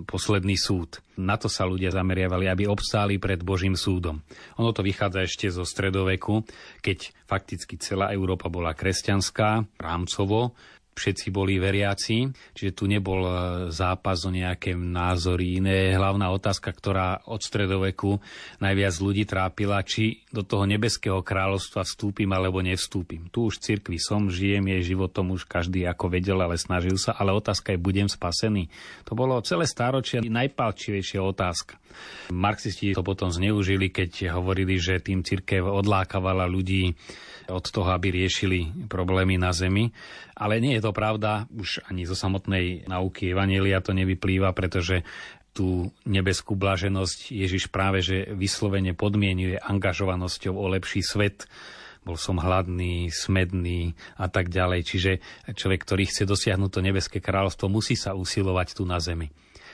posledný 0.04 0.60
súd. 0.60 1.00
Na 1.16 1.40
to 1.40 1.48
sa 1.48 1.64
ľudia 1.64 1.88
zameriavali, 1.88 2.44
aby 2.52 2.68
obstáli 2.68 3.16
pred 3.16 3.40
Božím 3.40 3.80
súdom. 3.80 4.20
Ono 4.60 4.76
to 4.76 4.84
vychádza 4.84 5.24
ešte 5.24 5.48
zo 5.48 5.64
stredoveku, 5.64 6.44
keď 6.84 7.16
fakticky 7.24 7.80
celá 7.80 8.12
Európa 8.12 8.52
bola 8.52 8.76
kresťanská, 8.76 9.80
rámcovo, 9.80 10.52
všetci 10.94 11.32
boli 11.32 11.56
veriaci, 11.56 12.28
čiže 12.52 12.76
tu 12.76 12.84
nebol 12.84 13.24
e, 13.24 13.32
zápas 13.72 14.28
o 14.28 14.30
nejaké 14.30 14.76
názory 14.76 15.56
iné. 15.62 15.96
Hlavná 15.96 16.28
otázka, 16.28 16.68
ktorá 16.68 17.24
od 17.24 17.40
stredoveku 17.40 18.20
najviac 18.60 18.94
ľudí 19.00 19.24
trápila, 19.24 19.80
či 19.80 20.22
do 20.28 20.44
toho 20.44 20.68
nebeského 20.68 21.24
kráľovstva 21.24 21.88
vstúpim 21.88 22.28
alebo 22.28 22.60
nevstúpim. 22.60 23.32
Tu 23.32 23.48
už 23.48 23.56
v 23.58 23.64
cirkvi 23.72 23.96
som, 23.96 24.28
žijem 24.28 24.68
jej 24.76 24.92
životom 24.92 25.32
už 25.32 25.48
každý 25.48 25.88
ako 25.88 26.12
vedel, 26.12 26.36
ale 26.44 26.60
snažil 26.60 27.00
sa, 27.00 27.16
ale 27.16 27.32
otázka 27.32 27.72
je, 27.72 27.80
budem 27.80 28.06
spasený. 28.06 28.68
To 29.08 29.16
bolo 29.16 29.40
celé 29.40 29.64
stáročie 29.64 30.20
najpalčivejšia 30.20 31.24
otázka. 31.24 31.79
Marxisti 32.30 32.94
to 32.94 33.02
potom 33.02 33.30
zneužili, 33.30 33.90
keď 33.90 34.34
hovorili, 34.34 34.78
že 34.78 35.02
tým 35.02 35.26
cirkev 35.26 35.66
odlákavala 35.66 36.46
ľudí 36.46 36.94
od 37.50 37.66
toho, 37.66 37.90
aby 37.90 38.14
riešili 38.14 38.86
problémy 38.86 39.36
na 39.36 39.50
Zemi. 39.50 39.90
Ale 40.38 40.62
nie 40.62 40.78
je 40.78 40.84
to 40.86 40.94
pravda, 40.94 41.50
už 41.50 41.82
ani 41.90 42.06
zo 42.06 42.14
samotnej 42.14 42.86
nauky 42.86 43.34
Evanielia 43.34 43.82
to 43.82 43.90
nevyplýva, 43.92 44.54
pretože 44.54 45.02
tú 45.50 45.90
nebeskú 46.06 46.54
blaženosť 46.54 47.34
Ježiš 47.34 47.74
práve 47.74 48.00
že 48.00 48.30
vyslovene 48.32 48.94
podmienuje 48.94 49.58
angažovanosťou 49.58 50.54
o 50.54 50.70
lepší 50.70 51.02
svet. 51.02 51.50
Bol 52.00 52.16
som 52.16 52.40
hladný, 52.40 53.12
smedný 53.12 53.92
a 54.16 54.30
tak 54.32 54.48
ďalej. 54.48 54.80
Čiže 54.88 55.12
človek, 55.52 55.84
ktorý 55.84 56.08
chce 56.08 56.24
dosiahnuť 56.24 56.70
to 56.72 56.80
nebeské 56.80 57.18
kráľovstvo, 57.20 57.68
musí 57.68 57.92
sa 57.92 58.16
usilovať 58.16 58.78
tu 58.78 58.88
na 58.88 58.96
zemi. 59.02 59.28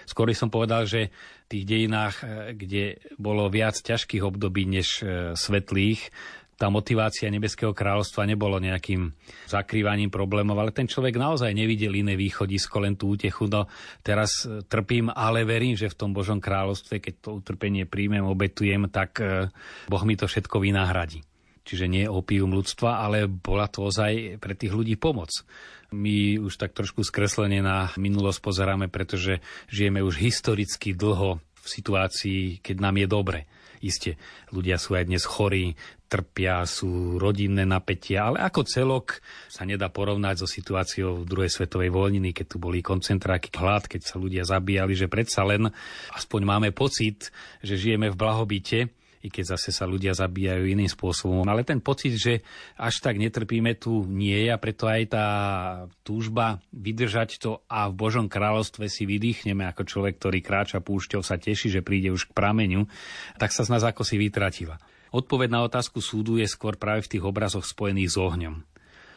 Skôr 0.06 0.30
som 0.32 0.48
povedal, 0.48 0.86
že 0.86 1.10
v 1.46 1.46
tých 1.50 1.64
dejinách, 1.66 2.16
kde 2.54 3.02
bolo 3.18 3.50
viac 3.50 3.78
ťažkých 3.78 4.22
období 4.22 4.66
než 4.66 5.02
e, 5.02 5.34
svetlých, 5.34 6.10
tá 6.56 6.72
motivácia 6.72 7.28
Nebeského 7.28 7.76
kráľovstva 7.76 8.24
nebolo 8.24 8.56
nejakým 8.56 9.12
zakrývaním 9.44 10.08
problémov, 10.08 10.56
ale 10.56 10.72
ten 10.72 10.88
človek 10.88 11.20
naozaj 11.20 11.52
nevidel 11.52 11.92
iné 11.92 12.16
východisko, 12.16 12.80
len 12.80 12.96
tú 12.96 13.12
útechu. 13.12 13.44
No 13.46 13.68
teraz 14.00 14.48
e, 14.48 14.64
trpím, 14.64 15.12
ale 15.12 15.44
verím, 15.44 15.76
že 15.76 15.92
v 15.92 15.98
tom 16.00 16.10
Božom 16.16 16.40
kráľovstve, 16.40 16.98
keď 16.98 17.14
to 17.20 17.30
utrpenie 17.44 17.84
príjmem, 17.84 18.24
obetujem, 18.24 18.88
tak 18.88 19.20
e, 19.20 19.52
Boh 19.86 20.04
mi 20.08 20.16
to 20.16 20.24
všetko 20.24 20.56
vynahradí. 20.64 21.20
Čiže 21.66 21.90
nie 21.90 22.06
opium 22.06 22.54
ľudstva, 22.54 23.02
ale 23.02 23.26
bola 23.26 23.66
to 23.66 23.90
ozaj 23.90 24.38
pre 24.38 24.54
tých 24.54 24.70
ľudí 24.70 24.94
pomoc. 24.94 25.34
My 25.90 26.38
už 26.38 26.62
tak 26.62 26.78
trošku 26.78 27.02
skreslene 27.02 27.58
na 27.58 27.90
minulosť 27.98 28.38
pozeráme, 28.38 28.86
pretože 28.86 29.42
žijeme 29.66 29.98
už 29.98 30.22
historicky 30.22 30.94
dlho 30.94 31.42
v 31.42 31.66
situácii, 31.66 32.62
keď 32.62 32.76
nám 32.78 33.02
je 33.02 33.06
dobre. 33.10 33.40
Isté, 33.82 34.16
ľudia 34.54 34.80
sú 34.80 34.96
aj 34.96 35.04
dnes 35.10 35.26
chorí, 35.26 35.76
trpia, 36.06 36.62
sú 36.64 37.18
rodinné 37.18 37.66
napätia, 37.66 38.30
ale 38.30 38.40
ako 38.46 38.62
celok 38.62 39.18
sa 39.50 39.66
nedá 39.66 39.90
porovnať 39.90 40.42
so 40.42 40.48
situáciou 40.48 41.22
v 41.22 41.28
druhej 41.28 41.50
svetovej 41.50 41.90
vojniny, 41.90 42.30
keď 42.30 42.46
tu 42.46 42.56
boli 42.62 42.80
koncentráky, 42.80 43.50
hlad, 43.58 43.90
keď 43.90 44.00
sa 44.06 44.16
ľudia 44.16 44.46
zabíjali, 44.46 44.94
že 44.94 45.10
predsa 45.10 45.42
len 45.42 45.68
aspoň 46.14 46.40
máme 46.46 46.70
pocit, 46.70 47.34
že 47.60 47.74
žijeme 47.76 48.08
v 48.14 48.16
blahobite, 48.16 48.78
i 49.26 49.28
keď 49.28 49.58
zase 49.58 49.74
sa 49.74 49.84
ľudia 49.90 50.14
zabíjajú 50.14 50.62
iným 50.62 50.86
spôsobom. 50.86 51.42
Ale 51.50 51.66
ten 51.66 51.82
pocit, 51.82 52.14
že 52.14 52.46
až 52.78 53.02
tak 53.02 53.18
netrpíme 53.18 53.74
tu 53.74 54.06
nie 54.06 54.46
je 54.46 54.48
a 54.54 54.62
preto 54.62 54.86
aj 54.86 55.02
tá 55.10 55.26
túžba 56.06 56.62
vydržať 56.70 57.42
to 57.42 57.66
a 57.66 57.90
v 57.90 57.98
Božom 57.98 58.30
kráľovstve 58.30 58.86
si 58.86 59.02
vydýchneme 59.04 59.66
ako 59.66 59.82
človek, 59.82 60.22
ktorý 60.22 60.38
kráča 60.40 60.78
púšťou, 60.78 61.26
sa 61.26 61.34
teší, 61.34 61.74
že 61.74 61.82
príde 61.82 62.14
už 62.14 62.30
k 62.30 62.36
prameňu, 62.38 62.86
tak 63.42 63.50
sa 63.50 63.66
z 63.66 63.74
nás 63.74 63.82
ako 63.82 64.06
si 64.06 64.14
vytratila. 64.14 64.78
Odpoveď 65.10 65.48
na 65.50 65.66
otázku 65.66 65.98
súdu 65.98 66.38
je 66.38 66.46
skôr 66.46 66.78
práve 66.78 67.02
v 67.06 67.18
tých 67.18 67.24
obrazoch 67.26 67.66
spojených 67.66 68.14
s 68.14 68.16
ohňom. 68.20 68.56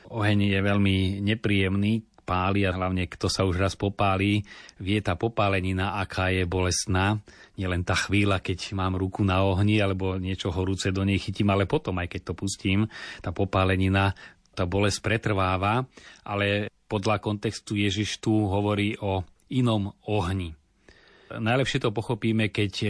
Oheň 0.09 0.57
je 0.57 0.59
veľmi 0.65 1.21
nepríjemný, 1.21 2.08
páli 2.29 2.69
a 2.69 2.77
hlavne 2.77 3.09
kto 3.09 3.25
sa 3.25 3.41
už 3.41 3.57
raz 3.57 3.73
popálí, 3.73 4.45
vie 4.77 5.01
tá 5.01 5.17
popálenina, 5.17 5.97
aká 5.97 6.29
je 6.29 6.45
bolestná. 6.45 7.17
Nielen 7.57 7.81
tá 7.81 7.97
chvíľa, 7.97 8.37
keď 8.37 8.77
mám 8.77 8.93
ruku 8.93 9.25
na 9.25 9.41
ohni 9.41 9.81
alebo 9.81 10.21
niečo 10.21 10.53
horúce 10.53 10.93
do 10.93 11.01
nej 11.01 11.17
chytím, 11.17 11.49
ale 11.49 11.65
potom, 11.65 11.97
aj 11.97 12.13
keď 12.13 12.21
to 12.29 12.33
pustím, 12.37 12.85
tá 13.25 13.33
popálenina, 13.33 14.13
tá 14.53 14.69
bolesť 14.69 15.01
pretrváva, 15.01 15.89
ale 16.21 16.69
podľa 16.85 17.17
kontextu 17.17 17.73
Ježiš 17.73 18.21
tu 18.21 18.45
hovorí 18.45 18.93
o 19.01 19.25
inom 19.49 19.97
ohni. 20.05 20.53
Najlepšie 21.29 21.81
to 21.81 21.93
pochopíme, 21.93 22.49
keď 22.49 22.73
e, 22.81 22.89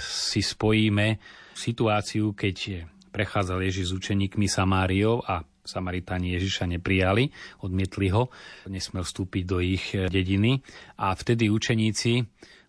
si 0.00 0.40
spojíme 0.40 1.20
situáciu, 1.52 2.32
keď 2.32 2.88
prechádzal 3.12 3.60
Ježiš 3.62 3.92
s 3.92 3.96
učeníkmi 3.96 4.48
Samáriou 4.48 5.22
a 5.22 5.44
Samaritáni 5.64 6.36
Ježiša 6.36 6.68
neprijali, 6.68 7.32
odmietli 7.64 8.12
ho, 8.12 8.28
nesmel 8.68 9.02
vstúpiť 9.02 9.42
do 9.48 9.58
ich 9.64 9.96
eh, 9.96 10.12
dediny 10.12 10.60
a 11.00 11.16
vtedy 11.16 11.48
učeníci 11.48 12.24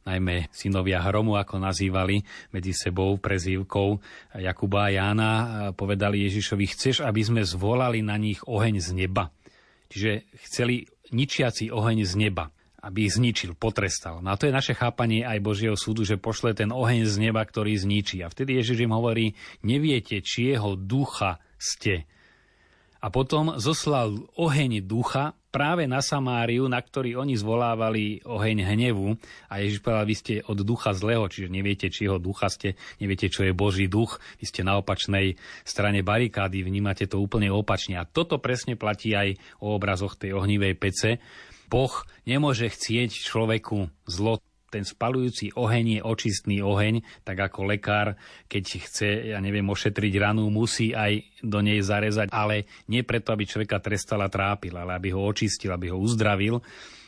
najmä 0.06 0.54
synovia 0.54 1.02
Hromu, 1.02 1.34
ako 1.34 1.58
nazývali 1.58 2.22
medzi 2.54 2.78
sebou 2.78 3.18
prezývkou 3.18 3.98
Jakuba 4.38 4.88
a 4.88 4.94
Jána, 4.94 5.32
eh, 5.34 5.48
povedali 5.75 6.24
Ježišovi, 6.24 6.66
chceš, 6.72 6.96
aby 7.04 7.22
sme 7.25 7.42
zvolali 7.44 8.00
na 8.06 8.16
nich 8.16 8.40
oheň 8.48 8.75
z 8.80 8.90
neba. 8.96 9.34
Čiže 9.92 10.25
chceli 10.48 10.88
ničiaci 11.12 11.70
oheň 11.70 12.00
z 12.08 12.16
neba 12.18 12.48
aby 12.86 13.10
ich 13.10 13.18
zničil, 13.18 13.58
potrestal. 13.58 14.22
No 14.22 14.30
a 14.30 14.38
to 14.38 14.46
je 14.46 14.54
naše 14.54 14.78
chápanie 14.78 15.25
aj 15.25 15.42
Božieho 15.42 15.74
súdu, 15.74 16.06
že 16.06 16.22
pošle 16.22 16.54
ten 16.54 16.70
oheň 16.70 17.10
z 17.10 17.18
neba, 17.18 17.42
ktorý 17.42 17.74
zničí. 17.74 18.22
A 18.22 18.30
vtedy 18.30 18.62
Ježiš 18.62 18.86
im 18.86 18.94
hovorí, 18.94 19.34
neviete, 19.66 20.22
či 20.22 20.54
jeho 20.54 20.78
ducha 20.78 21.42
ste 21.58 22.06
a 23.05 23.13
potom 23.13 23.53
zoslal 23.62 24.17
oheň 24.33 24.81
ducha 24.81 25.38
práve 25.53 25.85
na 25.85 26.01
Samáriu, 26.01 26.65
na 26.65 26.81
ktorý 26.81 27.21
oni 27.21 27.38
zvolávali 27.38 28.25
oheň 28.25 28.65
hnevu. 28.65 29.13
A 29.45 29.62
Ježiš 29.62 29.85
povedal, 29.85 30.09
vy 30.09 30.15
ste 30.17 30.33
od 30.41 30.65
ducha 30.65 30.97
zlého, 30.97 31.29
čiže 31.29 31.53
neviete, 31.53 31.93
či 31.93 32.09
jeho 32.09 32.17
ducha 32.17 32.50
ste, 32.50 32.74
neviete, 32.97 33.29
čo 33.29 33.45
je 33.45 33.53
Boží 33.53 33.85
duch, 33.85 34.17
vy 34.41 34.50
ste 34.50 34.65
na 34.65 34.81
opačnej 34.81 35.38
strane 35.62 36.01
barikády, 36.01 36.65
vnímate 36.65 37.05
to 37.05 37.21
úplne 37.21 37.53
opačne. 37.53 38.01
A 38.01 38.09
toto 38.09 38.41
presne 38.41 38.74
platí 38.74 39.13
aj 39.13 39.38
o 39.62 39.77
obrazoch 39.77 40.17
tej 40.17 40.33
ohnivej 40.33 40.74
pece. 40.74 41.21
Boh 41.69 41.93
nemôže 42.25 42.74
chcieť 42.74 43.13
človeku 43.13 43.93
zlo, 44.09 44.41
ten 44.75 44.84
spalujúci 44.84 45.55
oheň 45.55 45.86
je 45.88 46.01
očistný 46.03 46.60
oheň, 46.60 47.24
tak 47.24 47.48
ako 47.48 47.72
lekár, 47.72 48.20
keď 48.51 48.64
chce, 48.83 49.09
ja 49.31 49.40
neviem, 49.40 49.64
ošetriť 49.64 50.14
ranu, 50.20 50.51
musí 50.51 50.92
aj 50.92 51.40
do 51.40 51.64
nej 51.64 51.79
zarezať, 51.79 52.27
ale 52.35 52.68
nie 52.92 53.07
preto, 53.07 53.31
aby 53.31 53.48
človeka 53.48 53.79
trestal 53.79 54.20
a 54.20 54.27
trápil, 54.27 54.75
ale 54.75 55.00
aby 55.00 55.16
ho 55.16 55.24
očistil, 55.24 55.72
aby 55.72 55.96
ho 55.96 55.98
uzdravil. 55.98 56.59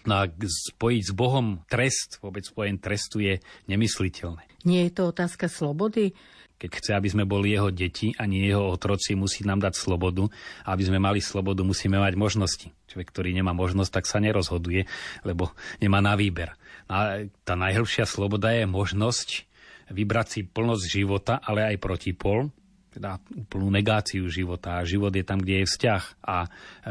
No 0.08 0.14
a 0.16 0.32
spojiť 0.32 1.04
s 1.04 1.12
Bohom 1.12 1.60
trest, 1.68 2.24
vôbec 2.24 2.48
spojen 2.48 2.80
trestu 2.80 3.20
je 3.20 3.44
nemysliteľné. 3.68 4.48
Nie 4.64 4.88
je 4.88 4.96
to 4.96 5.12
otázka 5.12 5.52
slobody? 5.52 6.16
Keď 6.58 6.72
chce, 6.74 6.92
aby 6.98 7.06
sme 7.12 7.30
boli 7.30 7.54
jeho 7.54 7.70
deti 7.70 8.18
a 8.18 8.26
nie 8.26 8.48
jeho 8.48 8.66
otroci, 8.66 9.14
musí 9.14 9.46
nám 9.46 9.62
dať 9.62 9.78
slobodu. 9.78 10.26
A 10.66 10.74
aby 10.74 10.90
sme 10.90 10.98
mali 10.98 11.22
slobodu, 11.22 11.62
musíme 11.62 12.02
mať 12.02 12.18
možnosti. 12.18 12.74
Človek, 12.90 13.14
ktorý 13.14 13.30
nemá 13.36 13.54
možnosť, 13.54 13.92
tak 13.94 14.10
sa 14.10 14.18
nerozhoduje, 14.18 14.90
lebo 15.22 15.54
nemá 15.78 16.02
na 16.02 16.18
výber. 16.18 16.58
A 16.88 17.28
tá 17.44 17.54
najhlbšia 17.60 18.08
sloboda 18.08 18.52
je 18.56 18.64
možnosť 18.64 19.44
vybrať 19.92 20.28
si 20.28 20.42
plnosť 20.44 20.84
života, 20.88 21.40
ale 21.40 21.64
aj 21.64 21.80
protipol, 21.80 22.52
teda 22.92 23.22
úplnú 23.30 23.70
negáciu 23.70 24.26
života. 24.28 24.82
A 24.82 24.88
život 24.88 25.14
je 25.14 25.22
tam, 25.22 25.38
kde 25.38 25.64
je 25.64 25.70
vzťah 25.70 26.04
a 26.26 26.38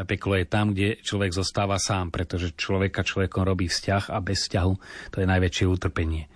peklo 0.06 0.38
je 0.38 0.46
tam, 0.46 0.70
kde 0.70 1.00
človek 1.02 1.34
zostáva 1.34 1.76
sám, 1.82 2.14
pretože 2.14 2.54
človeka 2.54 3.02
človekom 3.02 3.42
robí 3.42 3.66
vzťah 3.66 4.14
a 4.14 4.22
bez 4.22 4.46
vzťahu 4.46 4.72
to 5.12 5.16
je 5.18 5.26
najväčšie 5.26 5.64
utrpenie. 5.66 6.30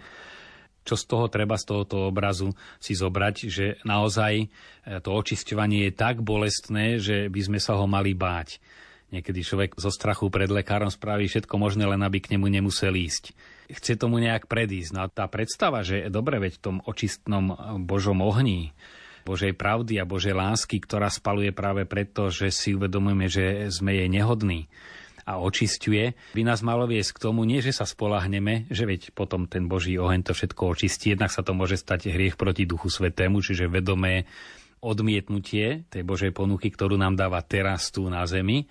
Čo 0.80 0.96
z 0.96 1.04
toho 1.06 1.28
treba 1.28 1.60
z 1.60 1.68
tohoto 1.70 2.08
obrazu 2.08 2.56
si 2.80 2.96
zobrať, 2.96 3.36
že 3.46 3.66
naozaj 3.86 4.48
to 5.04 5.12
očisťovanie 5.12 5.86
je 5.86 5.92
tak 5.94 6.24
bolestné, 6.24 6.98
že 6.98 7.28
by 7.28 7.40
sme 7.44 7.58
sa 7.62 7.76
ho 7.78 7.84
mali 7.84 8.16
báť. 8.16 8.58
Niekedy 9.10 9.42
človek 9.42 9.70
zo 9.74 9.90
strachu 9.90 10.30
pred 10.30 10.46
lekárom 10.46 10.86
spraví 10.86 11.26
všetko 11.26 11.54
možné, 11.58 11.82
len 11.82 11.98
aby 12.06 12.22
k 12.22 12.38
nemu 12.38 12.46
nemusel 12.46 12.94
ísť. 12.94 13.34
Chce 13.70 13.98
tomu 13.98 14.22
nejak 14.22 14.46
predísť. 14.46 14.90
No 14.94 15.06
a 15.06 15.10
tá 15.10 15.26
predstava, 15.26 15.82
že 15.82 16.06
dobre, 16.10 16.38
veď 16.38 16.58
v 16.58 16.62
tom 16.62 16.76
očistnom 16.86 17.54
Božom 17.82 18.22
ohni, 18.22 18.70
Božej 19.26 19.52
pravdy 19.52 20.00
a 20.00 20.08
Božej 20.08 20.32
lásky, 20.32 20.80
ktorá 20.80 21.12
spaluje 21.12 21.52
práve 21.52 21.84
preto, 21.84 22.32
že 22.32 22.48
si 22.48 22.72
uvedomujeme, 22.72 23.26
že 23.28 23.68
sme 23.68 23.92
jej 23.98 24.08
nehodní 24.08 24.66
a 25.28 25.36
očisťuje, 25.38 26.34
by 26.34 26.42
nás 26.42 26.64
malo 26.64 26.88
viesť 26.88 27.14
k 27.14 27.22
tomu, 27.28 27.44
nie 27.44 27.60
že 27.60 27.76
sa 27.76 27.84
spolahneme, 27.84 28.66
že 28.72 28.88
veď 28.88 29.12
potom 29.12 29.46
ten 29.46 29.68
Boží 29.68 29.94
oheň 30.00 30.26
to 30.26 30.32
všetko 30.32 30.74
očistí, 30.74 31.12
jednak 31.12 31.30
sa 31.30 31.44
to 31.44 31.52
môže 31.52 31.78
stať 31.78 32.10
hriech 32.10 32.40
proti 32.40 32.64
Duchu 32.64 32.88
Svetému, 32.88 33.44
čiže 33.44 33.70
vedomé 33.70 34.24
odmietnutie 34.80 35.84
tej 35.92 36.02
Božej 36.02 36.32
ponuky, 36.32 36.72
ktorú 36.72 36.96
nám 36.96 37.14
dáva 37.14 37.44
teraz 37.44 37.92
tu 37.92 38.08
na 38.08 38.24
zemi, 38.24 38.64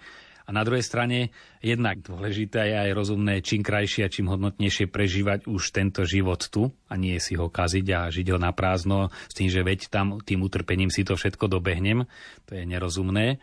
a 0.49 0.51
na 0.51 0.65
druhej 0.65 0.81
strane 0.81 1.29
jednak 1.61 2.01
dôležité 2.01 2.73
je 2.73 2.75
aj 2.89 2.97
rozumné 2.97 3.45
čím 3.45 3.61
krajšie 3.61 4.01
a 4.01 4.09
čím 4.09 4.33
hodnotnejšie 4.33 4.89
prežívať 4.89 5.45
už 5.45 5.61
tento 5.69 6.01
život 6.09 6.41
tu 6.49 6.73
a 6.89 6.97
nie 6.97 7.21
si 7.21 7.37
ho 7.37 7.53
kaziť 7.53 7.85
a 7.93 8.09
žiť 8.09 8.33
ho 8.33 8.41
na 8.41 8.49
prázdno 8.49 9.13
s 9.29 9.37
tým, 9.37 9.53
že 9.53 9.61
veď 9.61 9.93
tam 9.93 10.17
tým 10.25 10.41
utrpením 10.41 10.89
si 10.89 11.05
to 11.05 11.13
všetko 11.13 11.45
dobehnem. 11.45 12.09
To 12.49 12.57
je 12.57 12.65
nerozumné. 12.65 13.37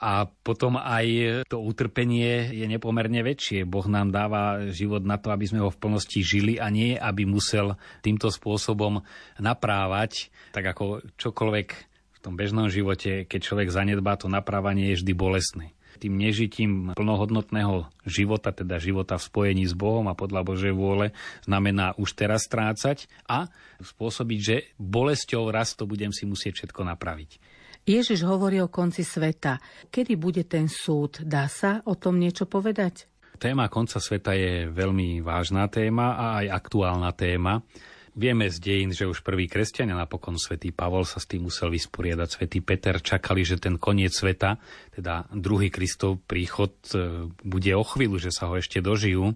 A 0.00 0.30
potom 0.30 0.78
aj 0.78 1.04
to 1.50 1.60
utrpenie 1.60 2.54
je 2.54 2.64
nepomerne 2.70 3.20
väčšie. 3.26 3.66
Boh 3.68 3.84
nám 3.90 4.14
dáva 4.14 4.70
život 4.70 5.02
na 5.02 5.18
to, 5.18 5.34
aby 5.34 5.50
sme 5.50 5.60
ho 5.66 5.68
v 5.68 5.82
plnosti 5.82 6.22
žili 6.22 6.56
a 6.62 6.70
nie, 6.70 6.94
aby 6.94 7.26
musel 7.26 7.74
týmto 8.06 8.30
spôsobom 8.30 9.02
naprávať, 9.36 10.30
tak 10.54 10.72
ako 10.72 11.04
čokoľvek 11.18 11.68
v 12.16 12.18
tom 12.22 12.38
bežnom 12.38 12.70
živote, 12.70 13.26
keď 13.26 13.40
človek 13.44 13.68
zanedbá, 13.68 14.14
to 14.14 14.30
naprávanie 14.30 14.94
je 14.94 15.04
vždy 15.04 15.12
bolestné 15.12 15.74
tým 16.00 16.16
nežitím 16.16 16.96
plnohodnotného 16.96 17.92
života, 18.08 18.56
teda 18.56 18.80
života 18.80 19.20
v 19.20 19.26
spojení 19.28 19.64
s 19.68 19.76
Bohom 19.76 20.08
a 20.08 20.16
podľa 20.16 20.40
Božej 20.48 20.72
vôle, 20.72 21.12
znamená 21.44 21.92
už 22.00 22.16
teraz 22.16 22.48
strácať 22.48 23.04
a 23.28 23.52
spôsobiť, 23.84 24.40
že 24.40 24.56
bolesťou 24.80 25.52
raz 25.52 25.76
to 25.76 25.84
budem 25.84 26.10
si 26.10 26.24
musieť 26.24 26.64
všetko 26.64 26.88
napraviť. 26.88 27.36
Ježiš 27.84 28.24
hovorí 28.24 28.60
o 28.60 28.72
konci 28.72 29.04
sveta. 29.04 29.60
Kedy 29.88 30.16
bude 30.16 30.44
ten 30.44 30.68
súd? 30.68 31.24
Dá 31.24 31.48
sa 31.48 31.80
o 31.88 31.96
tom 31.96 32.20
niečo 32.20 32.44
povedať? 32.44 33.08
Téma 33.40 33.72
konca 33.72 33.96
sveta 33.96 34.36
je 34.36 34.68
veľmi 34.68 35.24
vážna 35.24 35.64
téma 35.72 36.12
a 36.12 36.44
aj 36.44 36.60
aktuálna 36.60 37.10
téma. 37.16 37.64
Vieme 38.10 38.50
z 38.50 38.58
dejín, 38.58 38.90
že 38.90 39.06
už 39.06 39.22
prvý 39.22 39.46
kresťania, 39.46 39.94
napokon 39.94 40.34
svätý 40.34 40.74
Pavol 40.74 41.06
sa 41.06 41.22
s 41.22 41.30
tým 41.30 41.46
musel 41.46 41.70
vysporiadať. 41.70 42.28
Svätý 42.28 42.58
Peter 42.58 42.98
čakali, 42.98 43.46
že 43.46 43.62
ten 43.62 43.78
koniec 43.78 44.10
sveta, 44.10 44.58
teda 44.90 45.30
druhý 45.30 45.70
Kristov 45.70 46.18
príchod, 46.26 46.74
e, 46.90 47.30
bude 47.30 47.70
o 47.78 47.84
chvíľu, 47.86 48.18
že 48.18 48.34
sa 48.34 48.50
ho 48.50 48.58
ešte 48.58 48.82
dožijú. 48.82 49.30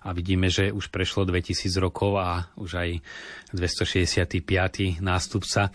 A 0.00 0.16
vidíme, 0.16 0.48
že 0.48 0.72
už 0.72 0.88
prešlo 0.88 1.28
2000 1.28 1.76
rokov 1.76 2.16
a 2.16 2.48
už 2.56 2.70
aj 2.80 2.90
265. 3.52 5.04
nástupca 5.04 5.68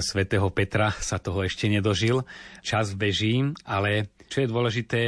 svätého 0.00 0.48
Petra 0.48 0.96
sa 0.96 1.20
toho 1.20 1.44
ešte 1.44 1.68
nedožil. 1.68 2.24
Čas 2.64 2.96
beží, 2.96 3.44
ale 3.68 4.08
čo 4.30 4.46
je 4.46 4.48
dôležité 4.48 5.00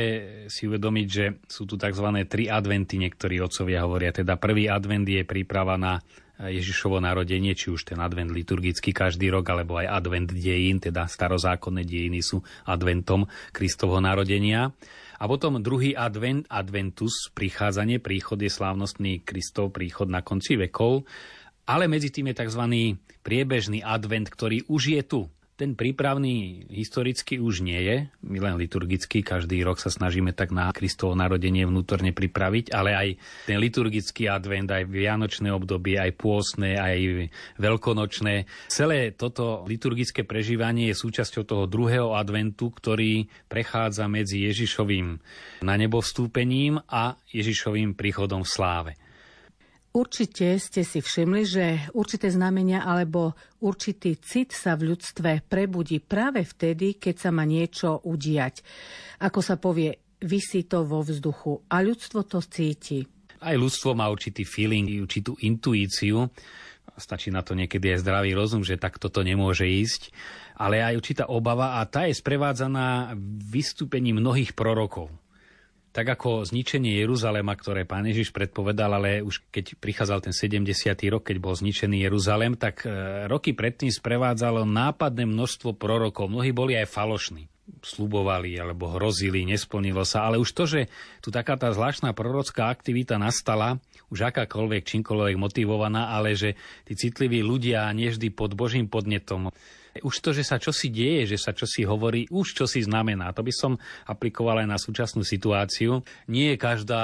si 0.51 0.67
uvedomiť, 0.67 1.07
že 1.07 1.25
sú 1.47 1.63
tu 1.63 1.79
tzv. 1.79 2.07
tri 2.27 2.51
adventy, 2.51 2.99
niektorí 2.99 3.39
otcovia 3.39 3.87
hovoria. 3.87 4.11
Teda 4.11 4.35
prvý 4.35 4.67
advent 4.67 5.07
je 5.07 5.23
príprava 5.23 5.79
na 5.79 6.03
Ježišovo 6.41 6.99
narodenie, 6.99 7.53
či 7.53 7.69
už 7.69 7.85
ten 7.85 8.01
advent 8.01 8.33
liturgický 8.33 8.91
každý 8.97 9.29
rok, 9.29 9.53
alebo 9.53 9.77
aj 9.77 9.93
advent 9.93 10.31
dejín, 10.33 10.81
teda 10.81 11.05
starozákonné 11.05 11.85
dejiny 11.85 12.25
sú 12.25 12.41
adventom 12.65 13.29
Kristovho 13.53 14.01
narodenia. 14.01 14.73
A 15.23 15.25
potom 15.31 15.63
druhý 15.63 15.95
advent, 15.95 16.43
adventus, 16.51 17.31
prichádzanie, 17.31 18.03
príchod 18.03 18.41
je 18.43 18.51
slávnostný 18.51 19.23
Kristov 19.23 19.71
príchod 19.71 20.11
na 20.11 20.25
konci 20.25 20.59
vekov, 20.59 21.07
ale 21.63 21.87
medzi 21.87 22.11
tým 22.11 22.35
je 22.35 22.43
tzv. 22.43 22.65
priebežný 23.23 23.87
advent, 23.87 24.27
ktorý 24.27 24.67
už 24.67 24.83
je 24.99 25.03
tu. 25.07 25.21
Ten 25.53 25.77
prípravný 25.77 26.65
historicky 26.73 27.37
už 27.37 27.61
nie 27.61 27.77
je, 27.77 27.97
my 28.25 28.39
len 28.41 28.57
liturgicky, 28.57 29.21
každý 29.21 29.61
rok 29.61 29.77
sa 29.77 29.93
snažíme 29.93 30.33
tak 30.33 30.49
na 30.49 30.73
Kristovo 30.73 31.13
narodenie 31.13 31.69
vnútorne 31.69 32.17
pripraviť, 32.17 32.73
ale 32.73 32.91
aj 32.97 33.09
ten 33.45 33.61
liturgický 33.61 34.33
advent, 34.33 34.73
aj 34.73 34.89
vianočné 34.89 35.53
obdobie, 35.53 36.01
aj 36.01 36.17
pôstne, 36.17 36.81
aj 36.81 37.29
veľkonočné. 37.61 38.49
Celé 38.73 39.13
toto 39.13 39.69
liturgické 39.69 40.25
prežívanie 40.25 40.89
je 40.91 40.97
súčasťou 40.97 41.45
toho 41.45 41.65
druhého 41.69 42.17
adventu, 42.17 42.73
ktorý 42.73 43.29
prechádza 43.47 44.09
medzi 44.09 44.49
Ježišovým 44.49 45.21
na 45.61 45.75
nebo 45.77 46.01
vstúpením 46.01 46.81
a 46.89 47.21
Ježišovým 47.29 47.93
príchodom 47.93 48.43
v 48.43 48.53
sláve. 48.53 48.93
Určite 49.93 50.57
ste 50.57 50.89
si 50.89 51.05
všimli, 51.05 51.43
že 51.45 51.65
určité 51.93 52.33
znamenia 52.33 52.81
alebo 52.81 53.37
určitý 53.61 54.17
cit 54.17 54.57
sa 54.57 54.73
v 54.73 54.89
ľudstve 54.89 55.45
prebudí 55.45 56.01
práve 56.01 56.49
vtedy, 56.49 56.97
keď 56.97 57.29
sa 57.29 57.29
má 57.29 57.45
niečo 57.45 58.01
udiať. 58.01 58.65
Ako 59.21 59.45
sa 59.45 59.61
povie, 59.61 59.93
vysí 60.25 60.65
to 60.65 60.89
vo 60.89 61.05
vzduchu 61.05 61.69
a 61.69 61.85
ľudstvo 61.85 62.25
to 62.25 62.41
cíti. 62.41 63.05
Aj 63.45 63.53
ľudstvo 63.53 63.93
má 63.93 64.09
určitý 64.09 64.49
feeling, 64.49 64.89
určitú 64.97 65.37
intuíciu. 65.45 66.25
Stačí 66.97 67.29
na 67.29 67.45
to 67.45 67.53
niekedy 67.53 67.93
aj 67.93 68.01
zdravý 68.01 68.33
rozum, 68.33 68.65
že 68.65 68.81
takto 68.81 69.13
to 69.13 69.21
nemôže 69.21 69.69
ísť. 69.69 70.09
Ale 70.57 70.81
aj 70.81 70.97
určitá 70.97 71.25
obava 71.29 71.85
a 71.85 71.85
tá 71.85 72.09
je 72.09 72.17
sprevádzaná 72.17 73.13
vystúpením 73.45 74.25
mnohých 74.25 74.57
prorokov 74.57 75.13
tak 75.93 76.09
ako 76.09 76.49
zničenie 76.49 76.97
Jeruzalema, 77.05 77.53
ktoré 77.53 77.85
pán 77.85 78.09
Ježiš 78.09 78.33
predpovedal, 78.33 78.97
ale 78.97 79.21
už 79.21 79.45
keď 79.53 79.77
prichádzal 79.77 80.25
ten 80.25 80.35
70. 80.35 80.89
rok, 81.13 81.29
keď 81.29 81.37
bol 81.37 81.53
zničený 81.53 82.09
Jeruzalem, 82.09 82.57
tak 82.57 82.89
e, 82.89 83.29
roky 83.29 83.53
predtým 83.53 83.93
sprevádzalo 83.93 84.65
nápadné 84.65 85.29
množstvo 85.29 85.77
prorokov. 85.77 86.33
Mnohí 86.33 86.57
boli 86.57 86.81
aj 86.81 86.89
falošní 86.89 87.53
slubovali 87.83 88.59
alebo 88.59 88.91
hrozili, 88.97 89.47
nesplnilo 89.47 90.03
sa. 90.03 90.27
Ale 90.27 90.41
už 90.41 90.51
to, 90.51 90.65
že 90.67 90.81
tu 91.23 91.31
taká 91.31 91.55
tá 91.55 91.71
zvláštna 91.71 92.11
prorocká 92.17 92.73
aktivita 92.73 93.21
nastala, 93.21 93.79
už 94.11 94.33
akákoľvek, 94.33 94.83
čímkoľvek 94.83 95.37
motivovaná, 95.39 96.13
ale 96.13 96.35
že 96.35 96.59
tí 96.85 96.97
citliví 96.99 97.41
ľudia 97.41 97.87
nevždy 97.93 98.33
pod 98.35 98.53
Božím 98.57 98.89
podnetom 98.91 99.53
už 100.01 100.25
to, 100.25 100.33
že 100.33 100.49
sa 100.49 100.57
čosi 100.57 100.89
deje, 100.89 101.37
že 101.37 101.39
sa 101.39 101.53
čosi 101.53 101.85
hovorí, 101.85 102.25
už 102.33 102.57
čosi 102.57 102.81
znamená. 102.81 103.37
To 103.37 103.45
by 103.45 103.53
som 103.53 103.77
aplikoval 104.09 104.65
aj 104.65 104.69
na 104.69 104.79
súčasnú 104.81 105.21
situáciu. 105.21 106.01
Nie 106.33 106.57
je 106.57 106.63
každá 106.63 107.03